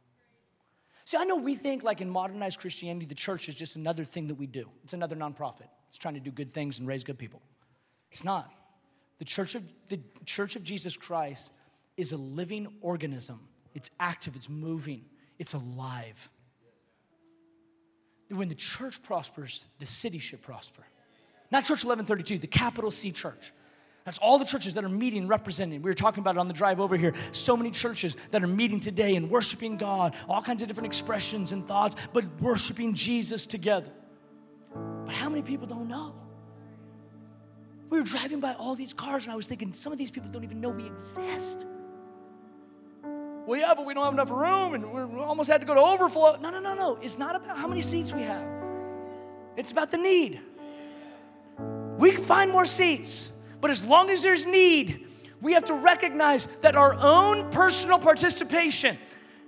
See, 1.05 1.17
I 1.17 1.25
know 1.25 1.37
we 1.37 1.55
think 1.55 1.83
like 1.83 2.01
in 2.01 2.11
modernized 2.11 2.61
Christianity, 2.61 3.07
the 3.07 3.15
church 3.15 3.49
is 3.49 3.55
just 3.55 3.77
another 3.77 4.05
thing 4.05 4.29
that 4.29 4.35
we 4.35 4.47
do. 4.47 4.69
It's 4.85 4.93
another 4.93 5.15
nonprofit. 5.15 5.69
It's 5.89 5.99
trying 5.99 6.15
to 6.15 6.21
do 6.21 6.31
good 6.31 6.51
things 6.51 6.79
and 6.79 6.89
raise 6.89 7.05
good 7.05 7.19
people. 7.19 7.43
It's 8.11 8.25
not. 8.25 8.51
The 9.19 9.25
church 9.25 9.55
of, 9.55 9.63
the 9.89 10.01
church 10.25 10.57
of 10.57 10.63
Jesus 10.63 10.97
Christ 10.97 11.53
is 11.97 12.13
a 12.13 12.17
living 12.17 12.67
organism. 12.81 13.41
It's 13.75 13.91
active, 14.01 14.37
it's 14.37 14.49
moving, 14.49 15.05
it's 15.39 15.55
alive. 15.55 16.29
When 18.29 18.49
the 18.49 18.55
church 18.55 19.03
prospers, 19.03 19.67
the 19.79 19.87
city 19.87 20.19
should 20.19 20.43
prosper. 20.43 20.83
Not 21.51 21.63
Church 21.63 21.85
1132, 21.85 22.39
the 22.39 22.47
capital 22.47 22.91
C 22.91 23.13
church. 23.13 23.53
That's 24.07 24.19
all 24.19 24.39
the 24.39 24.45
churches 24.45 24.75
that 24.75 24.85
are 24.85 24.89
meeting 24.89 25.27
representing. 25.27 25.83
We 25.83 25.91
were 25.91 25.95
talking 25.95 26.21
about 26.21 26.37
it 26.37 26.39
on 26.39 26.47
the 26.47 26.53
drive 26.53 26.79
over 26.79 26.97
here. 26.97 27.13
So 27.33 27.57
many 27.57 27.73
churches 27.73 28.17
that 28.31 28.41
are 28.41 28.47
meeting 28.47 28.79
today 28.79 29.17
and 29.17 29.29
worshiping 29.29 29.77
God, 29.77 30.15
all 30.29 30.41
kinds 30.41 30.63
of 30.63 30.69
different 30.69 30.87
expressions 30.87 31.51
and 31.51 31.67
thoughts, 31.67 31.97
but 32.13 32.25
worshiping 32.41 32.95
Jesus 32.95 33.49
together. 33.49 33.91
But 35.05 35.13
how 35.13 35.29
many 35.29 35.43
people 35.43 35.67
don't 35.67 35.89
know? 35.89 36.15
We 37.91 37.99
were 37.99 38.05
driving 38.05 38.39
by 38.39 38.55
all 38.55 38.77
these 38.77 38.95
cars 38.95 39.25
and 39.25 39.33
I 39.33 39.37
was 39.37 39.49
thinking, 39.49 39.73
some 39.73 39.93
of 39.93 39.99
these 39.99 40.13
people 40.13 40.31
don't 40.31 40.45
even 40.45 40.61
know 40.61 40.71
we 40.71 40.87
exist. 40.87 41.67
Well, 43.03 43.59
yeah, 43.59 43.75
but 43.75 43.87
we 43.87 43.95
don't 43.95 44.05
have 44.05 44.15
enough 44.15 44.31
room 44.31 44.75
and 44.75 44.93
we 44.93 45.21
almost 45.21 45.51
had 45.51 45.61
to 45.63 45.67
go 45.67 45.75
to 45.75 45.81
overflow. 45.81 46.37
No, 46.37 46.51
no, 46.51 46.61
no, 46.61 46.77
no. 46.77 46.97
It's 47.03 47.19
not 47.19 47.35
about 47.35 47.57
how 47.57 47.67
many 47.67 47.81
seats 47.81 48.13
we 48.13 48.23
have, 48.23 48.47
it's 49.57 49.73
about 49.73 49.91
the 49.91 49.99
need. 49.99 50.41
We 51.99 52.13
can 52.13 52.23
find 52.23 52.53
more 52.53 52.67
seats. 52.67 53.33
But 53.61 53.71
as 53.71 53.85
long 53.85 54.11
as 54.11 54.23
there's 54.23 54.47
need, 54.47 55.07
we 55.41 55.53
have 55.53 55.65
to 55.67 55.75
recognize 55.75 56.47
that 56.61 56.77
our 56.77 56.95
own 56.95 57.51
personal 57.51 57.99
participation 57.99 58.99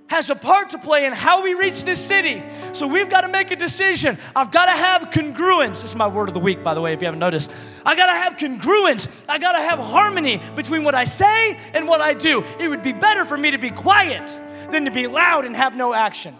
has 0.09 0.31
a 0.31 0.35
part 0.35 0.71
to 0.71 0.79
play 0.79 1.05
in 1.05 1.13
how 1.13 1.43
we 1.43 1.53
reach 1.55 1.85
this 1.85 2.03
city. 2.03 2.43
So 2.73 2.87
we've 2.87 3.11
got 3.11 3.23
to 3.23 3.29
make 3.29 3.51
a 3.51 3.57
decision. 3.57 4.17
I've 4.35 4.51
got 4.51 4.67
to 4.67 4.73
have 4.73 5.11
congruence. 5.11 5.83
This 5.83 5.91
is 5.91 5.97
my 5.97 6.09
word 6.09 6.29
of 6.29 6.35
the 6.35 6.41
week, 6.41 6.65
by 6.65 6.73
the 6.75 6.81
way, 6.81 6.95
if 6.95 7.03
you 7.03 7.07
haven't 7.07 7.21
noticed. 7.21 7.53
I 7.85 7.95
got 7.95 8.07
to 8.07 8.13
have 8.13 8.37
congruence. 8.37 9.07
I 9.29 9.39
got 9.39 9.53
to 9.53 9.61
have 9.61 9.79
harmony 9.79 10.41
between 10.57 10.83
what 10.83 10.95
I 10.95 11.05
say 11.05 11.59
and 11.75 11.87
what 11.87 12.01
I 12.01 12.15
do. 12.15 12.43
It 12.59 12.69
would 12.69 12.83
be 12.83 12.93
better 12.93 13.27
for 13.27 13.37
me 13.37 13.51
to 13.51 13.59
be 13.59 13.71
quiet 13.71 14.37
than 14.71 14.87
to 14.87 14.91
be 14.91 15.07
loud 15.07 15.45
and 15.45 15.55
have 15.55 15.77
no 15.77 15.93
action. 15.93 16.35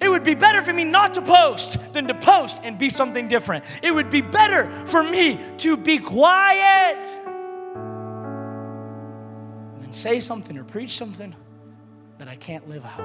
It 0.00 0.08
would 0.08 0.24
be 0.24 0.34
better 0.34 0.62
for 0.62 0.72
me 0.72 0.84
not 0.84 1.14
to 1.14 1.22
post 1.22 1.92
than 1.92 2.08
to 2.08 2.14
post 2.14 2.60
and 2.62 2.78
be 2.78 2.90
something 2.90 3.28
different. 3.28 3.64
It 3.82 3.92
would 3.92 4.10
be 4.10 4.20
better 4.20 4.70
for 4.86 5.02
me 5.02 5.40
to 5.58 5.76
be 5.76 5.98
quiet 5.98 7.04
than 9.80 9.92
say 9.92 10.20
something 10.20 10.56
or 10.56 10.64
preach 10.64 10.96
something 10.96 11.34
that 12.18 12.28
I 12.28 12.36
can't 12.36 12.68
live 12.68 12.84
out. 12.84 13.00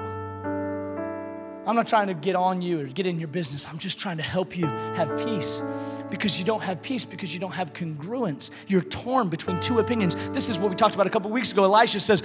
I'm 1.66 1.76
not 1.76 1.86
trying 1.86 2.08
to 2.08 2.14
get 2.14 2.36
on 2.36 2.62
you 2.62 2.80
or 2.80 2.84
get 2.84 3.06
in 3.06 3.18
your 3.18 3.28
business. 3.28 3.68
I'm 3.68 3.78
just 3.78 3.98
trying 3.98 4.16
to 4.16 4.22
help 4.22 4.56
you 4.56 4.66
have 4.66 5.24
peace 5.24 5.62
because 6.10 6.38
you 6.38 6.44
don't 6.44 6.62
have 6.62 6.82
peace 6.82 7.04
because 7.04 7.32
you 7.32 7.38
don't 7.38 7.52
have 7.52 7.72
congruence. 7.72 8.50
You're 8.66 8.80
torn 8.80 9.28
between 9.28 9.60
two 9.60 9.78
opinions. 9.78 10.16
This 10.30 10.48
is 10.48 10.58
what 10.58 10.70
we 10.70 10.76
talked 10.76 10.94
about 10.94 11.06
a 11.06 11.10
couple 11.10 11.30
weeks 11.30 11.52
ago. 11.52 11.64
Elisha 11.64 12.00
says, 12.00 12.22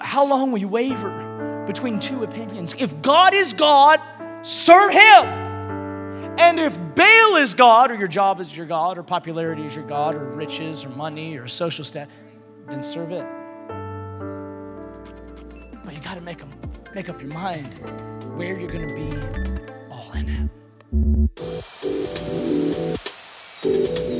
How 0.00 0.24
long 0.24 0.50
will 0.50 0.58
you 0.58 0.68
waver? 0.68 1.31
Between 1.66 1.98
two 1.98 2.24
opinions. 2.24 2.74
If 2.78 3.00
God 3.02 3.34
is 3.34 3.52
God, 3.52 4.00
serve 4.42 4.92
Him. 4.92 5.42
And 6.38 6.58
if 6.58 6.78
Baal 6.94 7.36
is 7.36 7.54
God, 7.54 7.90
or 7.90 7.94
your 7.94 8.08
job 8.08 8.40
is 8.40 8.56
your 8.56 8.66
God, 8.66 8.96
or 8.96 9.02
popularity 9.02 9.64
is 9.64 9.76
your 9.76 9.86
God, 9.86 10.14
or 10.14 10.30
riches, 10.32 10.84
or 10.84 10.88
money, 10.90 11.36
or 11.36 11.46
social 11.48 11.84
status, 11.84 12.12
then 12.68 12.82
serve 12.82 13.12
it. 13.12 13.26
But 15.84 15.94
you 15.94 16.00
got 16.00 16.14
to 16.14 16.20
make 16.20 16.42
make 16.94 17.08
up 17.08 17.20
your 17.20 17.32
mind 17.32 17.68
where 18.36 18.58
you're 18.58 18.70
going 18.70 18.88
to 18.88 18.94
be 18.94 19.10
all 19.90 20.12
in 20.12 20.50
it. 24.02 24.11